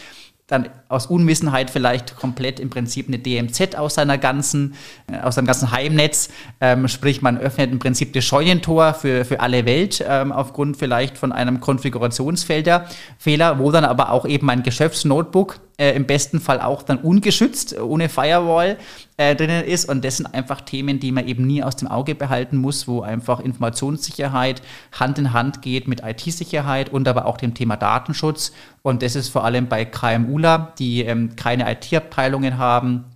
dann 0.53 0.69
aus 0.87 1.07
Unwissenheit 1.07 1.69
vielleicht 1.69 2.15
komplett 2.15 2.59
im 2.59 2.69
Prinzip 2.69 3.07
eine 3.07 3.19
DMZ 3.19 3.75
aus 3.75 3.95
seiner 3.95 4.17
ganzen, 4.17 4.75
äh, 5.11 5.19
aus 5.19 5.35
seinem 5.35 5.47
ganzen 5.47 5.71
Heimnetz. 5.71 6.29
Ähm, 6.61 6.87
sprich, 6.87 7.21
man 7.21 7.37
öffnet 7.37 7.71
im 7.71 7.79
Prinzip 7.79 8.13
das 8.13 8.23
Scheunentor 8.23 8.93
für, 8.93 9.25
für 9.25 9.39
alle 9.39 9.65
Welt 9.65 10.03
ähm, 10.07 10.31
aufgrund 10.31 10.77
vielleicht 10.77 11.17
von 11.17 11.31
einem 11.31 11.59
Konfigurationsfehler, 11.59 12.85
Fehler, 13.17 13.59
wo 13.59 13.71
dann 13.71 13.83
aber 13.83 14.11
auch 14.11 14.25
eben 14.25 14.49
ein 14.49 14.63
Geschäftsnotebook 14.63 15.59
äh, 15.77 15.95
im 15.95 16.05
besten 16.05 16.39
Fall 16.39 16.61
auch 16.61 16.83
dann 16.83 16.99
ungeschützt, 16.99 17.79
ohne 17.79 18.07
Firewall 18.09 18.77
äh, 19.17 19.35
drinnen 19.35 19.63
ist. 19.63 19.89
Und 19.89 20.05
das 20.05 20.17
sind 20.17 20.27
einfach 20.27 20.61
Themen, 20.61 20.99
die 20.99 21.11
man 21.11 21.27
eben 21.27 21.47
nie 21.47 21.63
aus 21.63 21.75
dem 21.75 21.87
Auge 21.87 22.15
behalten 22.15 22.57
muss, 22.57 22.87
wo 22.87 23.01
einfach 23.01 23.39
Informationssicherheit 23.39 24.61
Hand 24.91 25.17
in 25.17 25.33
Hand 25.33 25.61
geht 25.61 25.87
mit 25.87 26.03
IT-Sicherheit 26.03 26.89
und 26.89 27.07
aber 27.07 27.25
auch 27.25 27.37
dem 27.37 27.53
Thema 27.53 27.75
Datenschutz. 27.75 28.53
Und 28.83 29.01
das 29.01 29.15
ist 29.15 29.29
vor 29.29 29.43
allem 29.43 29.67
bei 29.67 29.85
KMUler, 29.85 30.73
die 30.77 31.01
ähm, 31.01 31.35
keine 31.35 31.71
IT-Abteilungen 31.71 32.57
haben, 32.57 33.13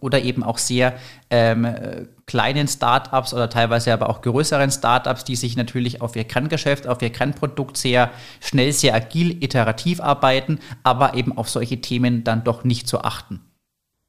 oder 0.00 0.22
eben 0.22 0.42
auch 0.42 0.58
sehr 0.58 0.98
ähm, 1.30 1.66
kleinen 2.26 2.68
Startups 2.68 3.34
oder 3.34 3.50
teilweise 3.50 3.92
aber 3.92 4.08
auch 4.08 4.20
größeren 4.22 4.70
Startups, 4.70 5.24
die 5.24 5.36
sich 5.36 5.56
natürlich 5.56 6.00
auf 6.00 6.14
ihr 6.16 6.24
Kerngeschäft, 6.24 6.86
auf 6.86 7.02
ihr 7.02 7.10
Kernprodukt 7.10 7.76
sehr 7.76 8.10
schnell, 8.40 8.72
sehr 8.72 8.94
agil, 8.94 9.42
iterativ 9.42 10.00
arbeiten, 10.00 10.58
aber 10.82 11.14
eben 11.14 11.36
auf 11.36 11.48
solche 11.48 11.80
Themen 11.80 12.24
dann 12.24 12.44
doch 12.44 12.64
nicht 12.64 12.86
zu 12.86 13.02
achten. 13.02 13.40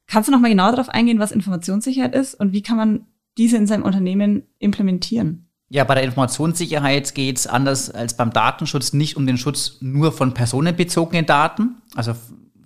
Kannst 0.06 0.28
du 0.28 0.32
noch 0.32 0.40
mal 0.40 0.50
genauer 0.50 0.72
darauf 0.72 0.88
eingehen, 0.88 1.18
was 1.18 1.32
Informationssicherheit 1.32 2.14
ist 2.14 2.34
und 2.34 2.52
wie 2.52 2.62
kann 2.62 2.76
man 2.76 3.06
diese 3.38 3.56
in 3.56 3.66
seinem 3.66 3.84
Unternehmen 3.84 4.42
implementieren? 4.58 5.49
Ja, 5.72 5.84
bei 5.84 5.94
der 5.94 6.02
Informationssicherheit 6.02 7.14
geht 7.14 7.38
es 7.38 7.46
anders 7.46 7.90
als 7.90 8.14
beim 8.14 8.32
Datenschutz 8.32 8.92
nicht 8.92 9.16
um 9.16 9.24
den 9.24 9.38
Schutz 9.38 9.76
nur 9.80 10.10
von 10.10 10.34
personenbezogenen 10.34 11.26
Daten, 11.26 11.76
also 11.94 12.16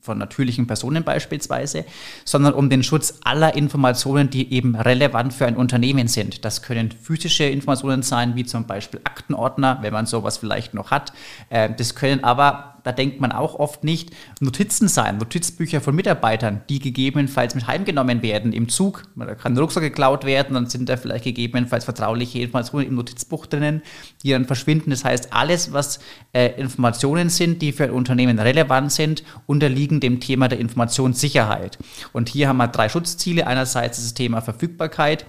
von 0.00 0.16
natürlichen 0.16 0.66
Personen 0.66 1.04
beispielsweise, 1.04 1.84
sondern 2.24 2.54
um 2.54 2.70
den 2.70 2.82
Schutz 2.82 3.18
aller 3.22 3.54
Informationen, 3.56 4.30
die 4.30 4.54
eben 4.54 4.74
relevant 4.74 5.34
für 5.34 5.44
ein 5.44 5.56
Unternehmen 5.56 6.08
sind. 6.08 6.46
Das 6.46 6.62
können 6.62 6.92
physische 6.92 7.44
Informationen 7.44 8.02
sein, 8.02 8.36
wie 8.36 8.46
zum 8.46 8.66
Beispiel 8.66 9.00
Aktenordner, 9.04 9.78
wenn 9.82 9.92
man 9.92 10.06
sowas 10.06 10.38
vielleicht 10.38 10.72
noch 10.72 10.90
hat. 10.90 11.12
Äh, 11.50 11.74
das 11.76 11.94
können 11.94 12.24
aber 12.24 12.73
da 12.84 12.92
denkt 12.92 13.20
man 13.20 13.32
auch 13.32 13.56
oft 13.58 13.82
nicht, 13.82 14.10
Notizen 14.40 14.88
sein, 14.88 15.16
Notizbücher 15.18 15.80
von 15.80 15.94
Mitarbeitern, 15.94 16.60
die 16.68 16.78
gegebenenfalls 16.78 17.54
mit 17.54 17.66
heimgenommen 17.66 18.22
werden 18.22 18.52
im 18.52 18.68
Zug. 18.68 19.02
Da 19.16 19.34
kann 19.34 19.54
ein 19.54 19.58
Rucksack 19.58 19.82
geklaut 19.82 20.24
werden, 20.24 20.54
dann 20.54 20.66
sind 20.66 20.88
da 20.88 20.96
vielleicht 20.96 21.24
gegebenenfalls 21.24 21.84
vertrauliche 21.84 22.40
Informationen 22.40 22.88
im 22.88 22.94
Notizbuch 22.94 23.46
drinnen, 23.46 23.82
die 24.22 24.30
dann 24.30 24.44
verschwinden. 24.44 24.90
Das 24.90 25.04
heißt, 25.04 25.32
alles, 25.32 25.72
was 25.72 25.98
äh, 26.32 26.60
Informationen 26.60 27.30
sind, 27.30 27.62
die 27.62 27.72
für 27.72 27.84
ein 27.84 27.90
Unternehmen 27.90 28.38
relevant 28.38 28.92
sind, 28.92 29.24
unterliegen 29.46 30.00
dem 30.00 30.20
Thema 30.20 30.48
der 30.48 30.60
Informationssicherheit. 30.60 31.78
Und 32.12 32.28
hier 32.28 32.48
haben 32.48 32.58
wir 32.58 32.68
drei 32.68 32.88
Schutzziele. 32.88 33.46
Einerseits 33.46 33.98
das 33.98 34.14
Thema 34.14 34.42
Verfügbarkeit, 34.42 35.24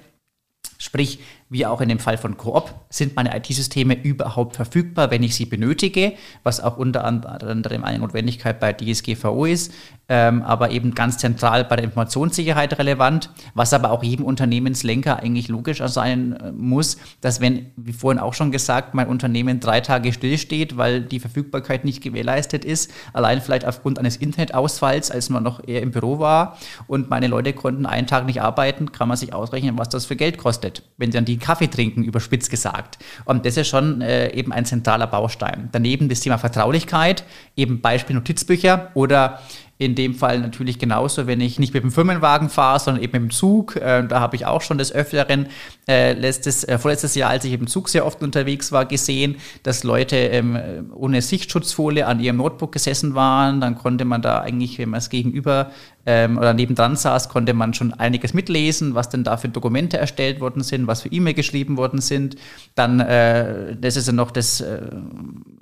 Sprich, 0.85 1.19
wie 1.49 1.65
auch 1.65 1.81
in 1.81 1.89
dem 1.89 1.97
Fall 1.97 2.19
von 2.19 2.37
Coop, 2.37 2.71
sind 2.91 3.15
meine 3.15 3.35
IT-Systeme 3.35 3.95
überhaupt 4.03 4.55
verfügbar, 4.55 5.09
wenn 5.09 5.23
ich 5.23 5.35
sie 5.35 5.45
benötige, 5.45 6.13
was 6.43 6.59
auch 6.59 6.77
unter 6.77 7.03
anderem 7.03 7.83
eine 7.83 7.99
Notwendigkeit 7.99 8.59
bei 8.59 8.71
DSGVO 8.71 9.45
ist, 9.45 9.73
ähm, 10.07 10.43
aber 10.43 10.69
eben 10.69 10.93
ganz 10.93 11.17
zentral 11.17 11.65
bei 11.65 11.77
der 11.77 11.85
Informationssicherheit 11.85 12.77
relevant, 12.77 13.31
was 13.55 13.73
aber 13.73 13.89
auch 13.89 14.03
jedem 14.03 14.25
Unternehmenslenker 14.25 15.17
eigentlich 15.17 15.47
logisch 15.47 15.81
sein 15.87 16.33
äh, 16.33 16.51
muss, 16.51 16.97
dass 17.21 17.41
wenn, 17.41 17.71
wie 17.75 17.93
vorhin 17.93 18.19
auch 18.19 18.35
schon 18.35 18.51
gesagt, 18.51 18.93
mein 18.93 19.07
Unternehmen 19.07 19.59
drei 19.59 19.81
Tage 19.81 20.13
stillsteht, 20.13 20.77
weil 20.77 21.01
die 21.01 21.19
Verfügbarkeit 21.19 21.83
nicht 21.83 22.03
gewährleistet 22.03 22.63
ist, 22.63 22.91
allein 23.13 23.41
vielleicht 23.41 23.65
aufgrund 23.65 23.97
eines 23.97 24.17
Internetausfalls, 24.17 25.09
als 25.09 25.31
man 25.31 25.41
noch 25.41 25.67
eher 25.67 25.81
im 25.81 25.89
Büro 25.89 26.19
war 26.19 26.57
und 26.85 27.09
meine 27.09 27.27
Leute 27.27 27.53
konnten 27.53 27.87
einen 27.87 28.05
Tag 28.05 28.27
nicht 28.27 28.41
arbeiten, 28.41 28.91
kann 28.91 29.07
man 29.07 29.17
sich 29.17 29.33
ausrechnen, 29.33 29.79
was 29.79 29.89
das 29.89 30.05
für 30.05 30.15
Geld 30.15 30.37
kostet, 30.37 30.74
wenn 30.97 31.11
sie 31.11 31.17
dann 31.17 31.25
die 31.25 31.37
Kaffee 31.37 31.67
trinken, 31.67 32.03
überspitzt 32.03 32.49
gesagt. 32.49 32.97
Und 33.25 33.45
das 33.45 33.57
ist 33.57 33.67
schon 33.67 34.01
äh, 34.01 34.31
eben 34.33 34.51
ein 34.51 34.65
zentraler 34.65 35.07
Baustein. 35.07 35.69
Daneben 35.71 36.09
das 36.09 36.21
Thema 36.21 36.37
Vertraulichkeit, 36.37 37.23
eben 37.55 37.81
Beispiel 37.81 38.15
Notizbücher 38.15 38.91
oder 38.93 39.39
in 39.77 39.93
dem 39.93 40.15
Fall 40.15 40.39
natürlich 40.39 40.79
genauso, 40.79 41.27
wenn 41.27 41.41
ich 41.41 41.59
nicht 41.59 41.73
mit 41.73 41.83
dem 41.83 41.91
Firmenwagen 41.91 42.49
fahre, 42.49 42.79
sondern 42.79 43.03
eben 43.03 43.11
mit 43.11 43.31
dem 43.31 43.35
Zug. 43.35 43.75
Äh, 43.75 44.07
da 44.07 44.21
habe 44.21 44.37
ich 44.37 44.45
auch 44.45 44.61
schon 44.61 44.77
des 44.77 44.93
Öfteren 44.93 45.47
äh, 45.87 46.13
letztes, 46.13 46.63
äh, 46.63 46.77
vorletztes 46.77 47.15
Jahr, 47.15 47.31
als 47.31 47.43
ich 47.43 47.51
im 47.51 47.67
Zug 47.67 47.89
sehr 47.89 48.05
oft 48.05 48.23
unterwegs 48.23 48.71
war, 48.71 48.85
gesehen, 48.85 49.35
dass 49.63 49.83
Leute 49.83 50.15
ähm, 50.15 50.57
ohne 50.93 51.21
Sichtschutzfolie 51.21 52.07
an 52.07 52.21
ihrem 52.21 52.37
Notebook 52.37 52.71
gesessen 52.71 53.15
waren. 53.15 53.59
Dann 53.59 53.75
konnte 53.75 54.05
man 54.05 54.21
da 54.21 54.39
eigentlich, 54.39 54.79
wenn 54.79 54.89
man 54.89 54.99
es 54.99 55.09
gegenüber 55.09 55.71
ähm, 56.05 56.37
oder 56.37 56.53
nebendran 56.53 56.95
saß, 56.95 57.27
konnte 57.27 57.53
man 57.53 57.73
schon 57.73 57.93
einiges 57.93 58.33
mitlesen, 58.33 58.95
was 58.95 59.09
denn 59.09 59.25
da 59.25 59.35
für 59.35 59.49
Dokumente 59.49 59.97
erstellt 59.97 60.39
worden 60.39 60.63
sind, 60.63 60.87
was 60.87 61.01
für 61.01 61.09
E-Mail 61.09 61.33
geschrieben 61.33 61.75
worden 61.75 61.99
sind. 61.99 62.37
Dann, 62.75 63.01
äh, 63.01 63.75
das 63.75 63.97
ist 63.97 64.07
ja 64.07 64.13
noch 64.13 64.31
das 64.31 64.61
äh, 64.61 64.81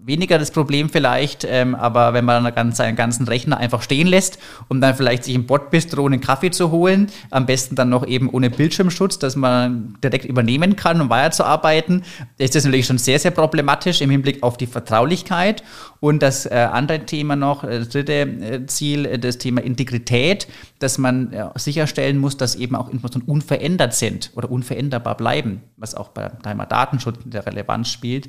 weniger 0.06 0.38
das 0.38 0.52
Problem 0.52 0.90
vielleicht, 0.90 1.46
ähm, 1.50 1.76
aber 1.76 2.14
wenn 2.14 2.26
man 2.26 2.54
dann 2.54 2.74
seinen 2.74 2.96
ganzen 2.96 3.28
Rechner 3.28 3.58
einfach 3.58 3.82
stehen 3.82 4.08
lässt, 4.08 4.38
um 4.68 4.82
dann 4.82 4.96
vielleicht 4.96 5.24
sich 5.24 5.34
im 5.34 5.46
Bordbistro 5.46 6.06
einen 6.06 6.20
Kaffee 6.20 6.52
zu 6.52 6.72
holen, 6.72 7.08
am 7.30 7.46
besten 7.46 7.76
dann 7.76 7.90
noch 7.90 8.06
eben 8.06 8.30
ohne 8.30 8.50
Bildschirmschutz, 8.50 9.20
dass 9.20 9.36
man 9.36 9.98
direkt 10.04 10.26
übernehmen 10.26 10.76
kann, 10.76 11.00
um 11.00 11.10
weiterzuarbeiten, 11.10 12.04
ist 12.38 12.56
das 12.56 12.66
natürlich 12.66 12.86
schon 12.86 12.98
sehr, 12.98 13.18
sehr 13.20 13.32
problematisch 13.32 14.02
im 14.02 14.10
Hinblick 14.10 14.44
auf 14.44 14.58
die 14.58 14.68
Vertraulichkeit. 14.68 15.64
Und 16.00 16.22
das 16.22 16.46
äh, 16.46 16.68
andere 16.72 17.06
Thema 17.06 17.38
noch, 17.38 17.64
äh, 17.64 17.80
das 17.80 17.90
dritte 17.90 18.14
äh, 18.14 18.66
Ziel, 18.66 19.06
äh, 19.06 19.20
das 19.20 19.38
Thema 19.38 19.64
Integrität, 19.64 20.48
dass 20.80 20.98
man 20.98 21.32
äh, 21.32 21.48
sicherstellen 21.56 22.18
muss, 22.18 22.36
dass 22.36 22.56
eben 22.56 22.76
auch 22.76 22.90
Informationen 22.90 23.26
unverändert 23.26 23.94
sind 23.94 24.32
oder 24.36 24.52
unveränderbar 24.52 25.16
bleiben, 25.16 25.62
was 25.78 25.96
auch 25.96 26.10
beim 26.10 26.42
Thema 26.44 26.66
Datenschutz 26.66 27.20
der 27.24 27.46
Relevanz 27.46 27.90
spielt 27.90 28.28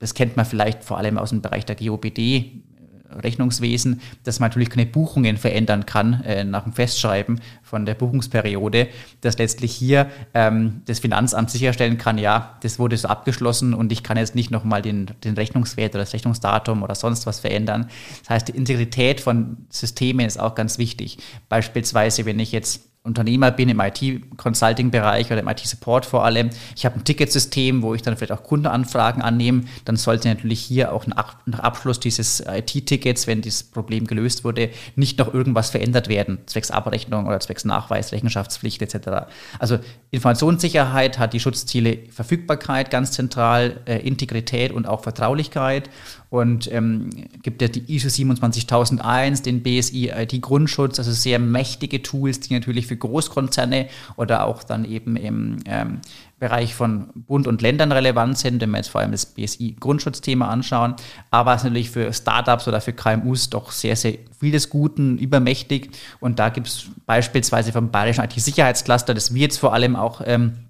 das 0.00 0.14
kennt 0.14 0.36
man 0.36 0.44
vielleicht 0.44 0.82
vor 0.82 0.98
allem 0.98 1.16
aus 1.16 1.30
dem 1.30 1.42
Bereich 1.42 1.64
der 1.64 1.76
GOBD, 1.76 2.18
äh, 2.18 3.14
Rechnungswesen, 3.14 4.00
dass 4.24 4.40
man 4.40 4.48
natürlich 4.48 4.70
keine 4.70 4.86
Buchungen 4.86 5.36
verändern 5.36 5.86
kann 5.86 6.22
äh, 6.24 6.42
nach 6.42 6.64
dem 6.64 6.72
Festschreiben 6.72 7.40
von 7.62 7.86
der 7.86 7.94
Buchungsperiode, 7.94 8.88
dass 9.20 9.38
letztlich 9.38 9.72
hier 9.72 10.10
ähm, 10.34 10.82
das 10.86 11.00
Finanzamt 11.00 11.50
sicherstellen 11.50 11.98
kann, 11.98 12.18
ja, 12.18 12.58
das 12.62 12.78
wurde 12.78 12.96
so 12.96 13.08
abgeschlossen 13.08 13.74
und 13.74 13.92
ich 13.92 14.02
kann 14.02 14.16
jetzt 14.16 14.34
nicht 14.34 14.50
nochmal 14.50 14.82
den, 14.82 15.10
den 15.22 15.34
Rechnungswert 15.34 15.94
oder 15.94 16.04
das 16.04 16.14
Rechnungsdatum 16.14 16.82
oder 16.82 16.94
sonst 16.94 17.26
was 17.26 17.40
verändern. 17.40 17.90
Das 18.20 18.30
heißt, 18.30 18.48
die 18.48 18.56
Integrität 18.56 19.20
von 19.20 19.58
Systemen 19.68 20.26
ist 20.26 20.40
auch 20.40 20.54
ganz 20.54 20.78
wichtig. 20.78 21.18
Beispielsweise, 21.48 22.24
wenn 22.24 22.40
ich 22.40 22.52
jetzt 22.52 22.89
Unternehmer 23.02 23.50
bin 23.50 23.70
im 23.70 23.80
IT-Consulting-Bereich 23.80 25.30
oder 25.30 25.40
im 25.40 25.48
IT-Support 25.48 26.04
vor 26.04 26.22
allem. 26.22 26.50
Ich 26.76 26.84
habe 26.84 26.96
ein 26.96 27.04
Ticketsystem, 27.04 27.80
wo 27.80 27.94
ich 27.94 28.02
dann 28.02 28.14
vielleicht 28.14 28.32
auch 28.32 28.42
Kundenanfragen 28.42 29.22
annehme. 29.22 29.62
Dann 29.86 29.96
sollte 29.96 30.28
natürlich 30.28 30.60
hier 30.60 30.92
auch 30.92 31.06
nach, 31.06 31.36
Abschluss 31.50 31.98
dieses 31.98 32.40
IT-Tickets, 32.46 33.26
wenn 33.26 33.40
dieses 33.40 33.62
Problem 33.62 34.06
gelöst 34.06 34.44
wurde, 34.44 34.68
nicht 34.96 35.18
noch 35.18 35.32
irgendwas 35.32 35.70
verändert 35.70 36.08
werden, 36.08 36.40
zwecks 36.44 36.70
Abrechnung 36.70 37.26
oder 37.26 37.40
zwecks 37.40 37.64
Nachweis, 37.64 38.12
Rechenschaftspflicht 38.12 38.82
etc. 38.82 39.30
Also 39.58 39.78
Informationssicherheit 40.10 41.18
hat 41.18 41.32
die 41.32 41.40
Schutzziele 41.40 42.00
Verfügbarkeit 42.10 42.90
ganz 42.90 43.12
zentral, 43.12 43.80
äh, 43.86 44.06
Integrität 44.06 44.72
und 44.72 44.86
auch 44.86 45.02
Vertraulichkeit 45.02 45.88
und 46.30 46.72
ähm, 46.72 47.10
gibt 47.42 47.60
ja 47.60 47.68
die 47.68 47.92
ISO 47.92 48.08
27001, 48.08 49.42
den 49.42 49.62
BSI 49.62 50.12
IT-Grundschutz, 50.16 50.98
also 50.98 51.10
sehr 51.10 51.40
mächtige 51.40 52.02
Tools, 52.02 52.38
die 52.40 52.54
natürlich 52.54 52.86
für 52.86 52.96
Großkonzerne 52.96 53.88
oder 54.16 54.46
auch 54.46 54.62
dann 54.62 54.84
eben 54.84 55.16
im 55.16 55.58
ähm, 55.66 56.00
Bereich 56.38 56.74
von 56.74 57.08
Bund 57.14 57.46
und 57.46 57.60
Ländern 57.60 57.92
relevant 57.92 58.38
sind, 58.38 58.62
wenn 58.62 58.70
wir 58.70 58.78
jetzt 58.78 58.88
vor 58.88 59.00
allem 59.02 59.10
das 59.10 59.26
BSI-Grundschutzthema 59.26 60.48
anschauen, 60.48 60.94
aber 61.30 61.52
es 61.52 61.60
ist 61.60 61.64
natürlich 61.64 61.90
für 61.90 62.12
Startups 62.12 62.66
oder 62.66 62.80
für 62.80 62.92
KMUs 62.92 63.50
doch 63.50 63.72
sehr, 63.72 63.96
sehr 63.96 64.14
vieles 64.38 64.70
Guten, 64.70 65.18
übermächtig. 65.18 65.90
Und 66.20 66.38
da 66.38 66.48
gibt 66.48 66.68
es 66.68 66.86
beispielsweise 67.06 67.72
vom 67.72 67.90
Bayerischen 67.90 68.24
IT-Sicherheitscluster, 68.24 69.12
das 69.12 69.34
wir 69.34 69.42
jetzt 69.42 69.58
vor 69.58 69.74
allem 69.74 69.96
auch 69.96 70.22
ähm, 70.24 70.69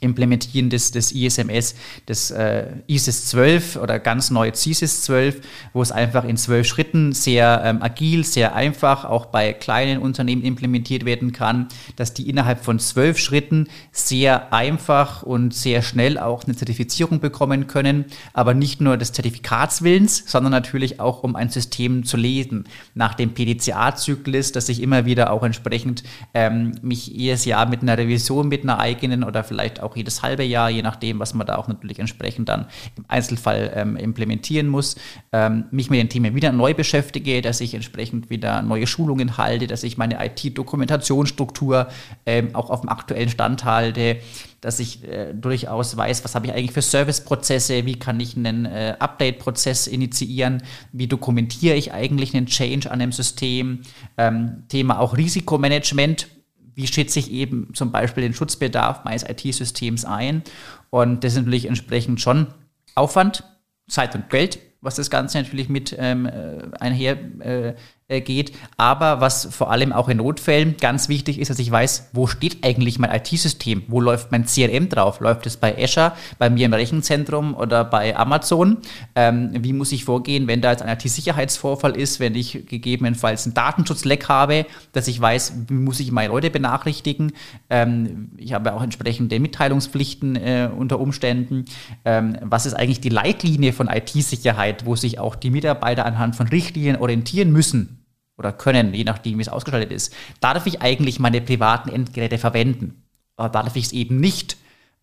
Implementieren 0.00 0.70
des, 0.70 0.90
des 0.90 1.12
ISMS, 1.12 1.74
des 2.08 2.30
äh, 2.30 2.66
ISIS 2.86 3.26
12 3.26 3.76
oder 3.76 3.98
ganz 3.98 4.30
neu 4.30 4.52
CISIS 4.52 5.02
12, 5.02 5.40
wo 5.72 5.82
es 5.82 5.92
einfach 5.92 6.24
in 6.24 6.36
zwölf 6.36 6.66
Schritten 6.66 7.12
sehr 7.12 7.62
ähm, 7.64 7.82
agil, 7.82 8.24
sehr 8.24 8.54
einfach 8.54 9.04
auch 9.04 9.26
bei 9.26 9.52
kleinen 9.52 10.00
Unternehmen 10.00 10.42
implementiert 10.42 11.04
werden 11.04 11.32
kann, 11.32 11.68
dass 11.96 12.14
die 12.14 12.28
innerhalb 12.28 12.64
von 12.64 12.78
zwölf 12.78 13.18
Schritten 13.18 13.68
sehr 13.92 14.52
einfach 14.52 15.22
und 15.22 15.54
sehr 15.54 15.82
schnell 15.82 16.18
auch 16.18 16.44
eine 16.44 16.56
Zertifizierung 16.56 17.20
bekommen 17.20 17.66
können, 17.66 18.06
aber 18.32 18.54
nicht 18.54 18.80
nur 18.80 18.96
des 18.96 19.12
Zertifikatswillens, 19.12 20.24
sondern 20.26 20.52
natürlich 20.52 21.00
auch 21.00 21.22
um 21.22 21.36
ein 21.36 21.50
System 21.50 22.04
zu 22.04 22.16
lesen 22.16 22.64
nach 22.94 23.14
dem 23.14 23.34
PDCA-Zyklus, 23.34 24.52
dass 24.52 24.68
ich 24.68 24.82
immer 24.82 25.04
wieder 25.04 25.30
auch 25.30 25.42
entsprechend 25.42 26.02
ähm, 26.34 26.72
mich 26.82 27.06
jedes 27.06 27.44
Jahr 27.44 27.66
mit 27.66 27.82
einer 27.82 27.98
Revision, 27.98 28.48
mit 28.48 28.62
einer 28.62 28.78
eigenen 28.78 29.24
oder 29.24 29.44
vielleicht 29.44 29.80
auch 29.84 29.96
jedes 29.96 30.22
halbe 30.22 30.44
Jahr, 30.44 30.70
je 30.70 30.82
nachdem, 30.82 31.18
was 31.18 31.34
man 31.34 31.46
da 31.46 31.56
auch 31.56 31.68
natürlich 31.68 31.98
entsprechend 31.98 32.48
dann 32.48 32.66
im 32.96 33.04
Einzelfall 33.08 33.72
ähm, 33.74 33.96
implementieren 33.96 34.68
muss, 34.68 34.96
ähm, 35.32 35.64
mich 35.70 35.90
mit 35.90 36.00
den 36.00 36.08
Themen 36.08 36.34
wieder 36.34 36.52
neu 36.52 36.74
beschäftige, 36.74 37.42
dass 37.42 37.60
ich 37.60 37.74
entsprechend 37.74 38.30
wieder 38.30 38.62
neue 38.62 38.86
Schulungen 38.86 39.36
halte, 39.36 39.66
dass 39.66 39.82
ich 39.82 39.96
meine 39.98 40.24
IT-Dokumentationsstruktur 40.24 41.88
ähm, 42.26 42.54
auch 42.54 42.70
auf 42.70 42.80
dem 42.80 42.88
aktuellen 42.88 43.28
Stand 43.28 43.64
halte, 43.64 44.18
dass 44.64 44.80
ich 44.80 45.04
äh, 45.04 45.34
durchaus 45.34 45.96
weiß, 45.96 46.24
was 46.24 46.34
habe 46.34 46.46
ich 46.46 46.52
eigentlich 46.54 46.72
für 46.72 46.82
Serviceprozesse, 46.82 47.84
wie 47.84 47.98
kann 47.98 48.18
ich 48.18 48.36
einen 48.36 48.64
äh, 48.64 48.96
Update-Prozess 48.98 49.86
initiieren, 49.86 50.62
wie 50.92 51.06
dokumentiere 51.06 51.76
ich 51.76 51.92
eigentlich 51.92 52.34
einen 52.34 52.46
Change 52.46 52.90
an 52.90 53.00
einem 53.00 53.12
System, 53.12 53.80
ähm, 54.16 54.64
Thema 54.68 55.00
auch 55.00 55.16
Risikomanagement, 55.16 56.28
wie 56.74 56.86
schätze 56.86 57.18
ich 57.18 57.30
eben 57.30 57.72
zum 57.74 57.92
Beispiel 57.92 58.22
den 58.22 58.34
Schutzbedarf 58.34 59.04
meines 59.04 59.22
IT-Systems 59.22 60.04
ein. 60.04 60.42
Und 60.90 61.24
das 61.24 61.32
ist 61.32 61.38
natürlich 61.38 61.66
entsprechend 61.66 62.20
schon 62.20 62.48
Aufwand, 62.94 63.44
Zeit 63.88 64.14
und 64.14 64.30
Geld, 64.30 64.58
was 64.80 64.96
das 64.96 65.10
Ganze 65.10 65.38
natürlich 65.38 65.68
mit 65.68 65.94
ähm, 65.98 66.26
äh, 66.26 66.58
einher 66.80 67.18
äh, 67.40 67.74
geht. 68.08 68.52
Aber 68.76 69.22
was 69.22 69.46
vor 69.50 69.70
allem 69.70 69.92
auch 69.92 70.10
in 70.10 70.18
Notfällen 70.18 70.76
ganz 70.78 71.08
wichtig 71.08 71.38
ist, 71.38 71.48
dass 71.48 71.58
ich 71.58 71.70
weiß, 71.70 72.10
wo 72.12 72.26
steht 72.26 72.58
eigentlich 72.62 72.98
mein 72.98 73.10
IT-System? 73.10 73.84
Wo 73.88 73.98
läuft 73.98 74.30
mein 74.30 74.44
CRM 74.44 74.90
drauf? 74.90 75.20
Läuft 75.20 75.46
es 75.46 75.56
bei 75.56 75.82
Azure, 75.82 76.12
bei 76.38 76.50
mir 76.50 76.66
im 76.66 76.74
Rechenzentrum 76.74 77.54
oder 77.54 77.82
bei 77.82 78.14
Amazon? 78.14 78.78
Ähm, 79.14 79.50
wie 79.54 79.72
muss 79.72 79.90
ich 79.92 80.04
vorgehen, 80.04 80.46
wenn 80.48 80.60
da 80.60 80.72
jetzt 80.72 80.82
ein 80.82 80.94
IT-Sicherheitsvorfall 80.94 81.96
ist, 81.96 82.20
wenn 82.20 82.34
ich 82.34 82.66
gegebenenfalls 82.66 83.46
einen 83.46 83.54
Datenschutzleck 83.54 84.28
habe, 84.28 84.66
dass 84.92 85.08
ich 85.08 85.18
weiß, 85.18 85.54
wie 85.68 85.74
muss 85.74 85.98
ich 85.98 86.12
meine 86.12 86.28
Leute 86.28 86.50
benachrichtigen? 86.50 87.32
Ähm, 87.70 88.32
ich 88.36 88.52
habe 88.52 88.74
auch 88.74 88.82
entsprechende 88.82 89.40
Mitteilungspflichten 89.40 90.36
äh, 90.36 90.68
unter 90.76 91.00
Umständen. 91.00 91.64
Ähm, 92.04 92.36
was 92.42 92.66
ist 92.66 92.74
eigentlich 92.74 93.00
die 93.00 93.08
Leitlinie 93.08 93.72
von 93.72 93.88
IT-Sicherheit, 93.88 94.84
wo 94.84 94.94
sich 94.94 95.18
auch 95.18 95.36
die 95.36 95.50
Mitarbeiter 95.50 96.04
anhand 96.04 96.36
von 96.36 96.48
Richtlinien 96.48 96.96
orientieren 96.96 97.50
müssen? 97.50 98.03
Oder 98.36 98.52
können, 98.52 98.94
je 98.94 99.04
nachdem, 99.04 99.38
wie 99.38 99.42
es 99.42 99.48
ausgestaltet 99.48 99.92
ist. 99.92 100.14
Da 100.40 100.54
darf 100.54 100.66
ich 100.66 100.82
eigentlich 100.82 101.18
meine 101.20 101.40
privaten 101.40 101.88
Endgeräte 101.88 102.38
verwenden. 102.38 103.04
Aber 103.36 103.48
da 103.48 103.62
darf 103.62 103.76
ich 103.76 103.86
es 103.86 103.92
eben 103.92 104.18
nicht. 104.18 104.56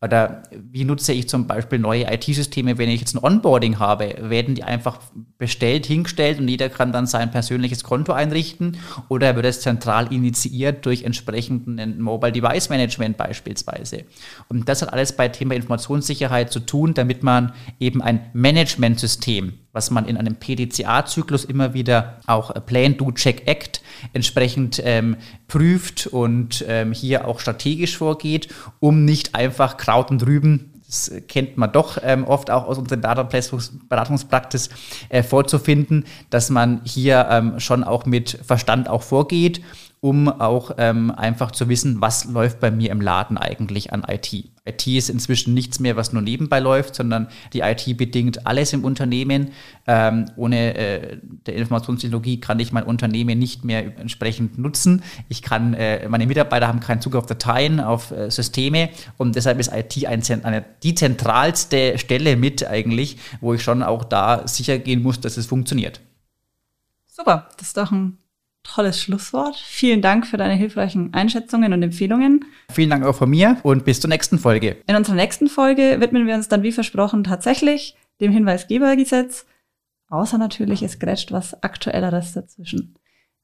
Oder 0.03 0.41
wie 0.51 0.83
nutze 0.83 1.13
ich 1.13 1.29
zum 1.29 1.45
Beispiel 1.45 1.77
neue 1.77 2.11
IT-Systeme, 2.11 2.79
wenn 2.79 2.89
ich 2.89 3.01
jetzt 3.01 3.13
ein 3.13 3.23
Onboarding 3.23 3.77
habe? 3.77 4.15
Werden 4.19 4.55
die 4.55 4.63
einfach 4.63 4.99
bestellt, 5.37 5.85
hingestellt 5.85 6.39
und 6.39 6.47
jeder 6.47 6.69
kann 6.69 6.91
dann 6.91 7.05
sein 7.05 7.29
persönliches 7.29 7.83
Konto 7.83 8.11
einrichten? 8.11 8.77
Oder 9.09 9.35
wird 9.35 9.45
es 9.45 9.61
zentral 9.61 10.11
initiiert 10.11 10.87
durch 10.87 11.03
entsprechenden 11.03 12.01
Mobile 12.01 12.31
Device 12.31 12.69
Management 12.69 13.17
beispielsweise? 13.17 14.05
Und 14.49 14.67
das 14.67 14.81
hat 14.81 14.91
alles 14.91 15.15
bei 15.15 15.29
Thema 15.29 15.53
Informationssicherheit 15.53 16.51
zu 16.51 16.61
tun, 16.61 16.95
damit 16.95 17.21
man 17.21 17.53
eben 17.79 18.01
ein 18.01 18.31
Managementsystem 18.33 19.53
was 19.73 19.91
man 19.91 20.05
in 20.05 20.17
einem 20.17 20.35
PDCA-Zyklus 20.35 21.45
immer 21.45 21.73
wieder 21.73 22.19
auch 22.27 22.53
Plan, 22.65 22.97
Do, 22.97 23.11
Check, 23.11 23.47
Act 23.47 23.81
entsprechend 24.13 24.81
ähm, 24.83 25.17
prüft 25.47 26.07
und 26.07 26.65
ähm, 26.67 26.91
hier 26.91 27.27
auch 27.27 27.39
strategisch 27.39 27.97
vorgeht, 27.97 28.49
um 28.79 29.05
nicht 29.05 29.35
einfach 29.35 29.77
Kraut 29.77 30.11
und 30.11 30.25
Rüben 30.25 30.71
das 30.91 31.09
kennt 31.29 31.55
man 31.55 31.71
doch 31.71 31.99
ähm, 32.03 32.25
oft 32.25 32.51
auch 32.51 32.67
aus 32.67 32.77
unseren 32.77 32.99
Beratungspraxis 32.99 34.69
äh, 35.07 35.23
vorzufinden, 35.23 36.03
dass 36.29 36.49
man 36.49 36.81
hier 36.83 37.29
ähm, 37.31 37.61
schon 37.61 37.85
auch 37.85 38.05
mit 38.05 38.37
Verstand 38.43 38.89
auch 38.89 39.01
vorgeht 39.01 39.61
um 40.01 40.27
auch 40.27 40.71
ähm, 40.79 41.11
einfach 41.11 41.51
zu 41.51 41.69
wissen, 41.69 42.01
was 42.01 42.25
läuft 42.25 42.59
bei 42.59 42.71
mir 42.71 42.89
im 42.89 43.01
Laden 43.01 43.37
eigentlich 43.37 43.93
an 43.93 44.03
IT. 44.07 44.33
IT 44.65 44.87
ist 44.87 45.11
inzwischen 45.11 45.53
nichts 45.53 45.79
mehr, 45.79 45.95
was 45.95 46.11
nur 46.11 46.23
nebenbei 46.23 46.59
läuft, 46.59 46.95
sondern 46.95 47.27
die 47.53 47.59
IT 47.59 47.97
bedingt 47.97 48.47
alles 48.47 48.73
im 48.73 48.83
Unternehmen. 48.83 49.51
Ähm, 49.85 50.25
ohne 50.35 50.73
äh, 50.73 51.17
der 51.45 51.55
Informationstechnologie 51.55 52.39
kann 52.39 52.59
ich 52.59 52.71
mein 52.71 52.83
Unternehmen 52.83 53.37
nicht 53.37 53.63
mehr 53.63 53.99
entsprechend 53.99 54.57
nutzen. 54.57 55.03
Ich 55.29 55.43
kann, 55.43 55.75
äh, 55.75 56.09
meine 56.09 56.25
Mitarbeiter 56.25 56.67
haben 56.67 56.79
keinen 56.79 57.01
Zugriff 57.01 57.21
auf 57.21 57.27
Dateien, 57.27 57.79
auf 57.79 58.09
äh, 58.09 58.31
Systeme 58.31 58.89
und 59.17 59.35
deshalb 59.35 59.59
ist 59.59 59.71
IT 59.71 60.07
ein, 60.07 60.23
eine, 60.43 60.65
die 60.81 60.95
zentralste 60.95 61.99
Stelle 61.99 62.37
mit 62.37 62.65
eigentlich, 62.65 63.17
wo 63.39 63.53
ich 63.53 63.61
schon 63.61 63.83
auch 63.83 64.03
da 64.03 64.47
sicher 64.47 64.79
gehen 64.79 65.03
muss, 65.03 65.19
dass 65.19 65.37
es 65.37 65.45
funktioniert. 65.45 66.01
Super, 67.05 67.49
das 67.57 67.67
ist 67.67 67.77
doch 67.77 67.91
ein 67.91 68.17
tolles 68.63 69.01
Schlusswort. 69.01 69.55
Vielen 69.55 70.01
Dank 70.01 70.27
für 70.27 70.37
deine 70.37 70.53
hilfreichen 70.53 71.13
Einschätzungen 71.13 71.73
und 71.73 71.83
Empfehlungen. 71.83 72.45
Vielen 72.71 72.89
Dank 72.89 73.05
auch 73.05 73.15
von 73.15 73.29
mir 73.29 73.57
und 73.63 73.85
bis 73.85 73.99
zur 73.99 74.09
nächsten 74.09 74.39
Folge. 74.39 74.77
In 74.87 74.95
unserer 74.95 75.15
nächsten 75.15 75.47
Folge 75.47 75.97
widmen 75.99 76.27
wir 76.27 76.35
uns 76.35 76.47
dann 76.47 76.63
wie 76.63 76.71
versprochen 76.71 77.23
tatsächlich 77.23 77.95
dem 78.19 78.31
Hinweisgebergesetz. 78.31 79.45
Außer 80.09 80.37
natürlich, 80.37 80.83
es 80.83 80.99
grätscht 80.99 81.31
was 81.31 81.63
Aktuelleres 81.63 82.33
dazwischen. 82.33 82.95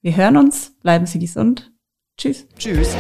Wir 0.02 0.16
hören 0.16 0.38
uns, 0.38 0.76
bleiben 0.82 1.06
Sie 1.06 1.20
gesund. 1.20 1.72
Tschüss. 2.18 2.48
Tschüss. 2.58 2.96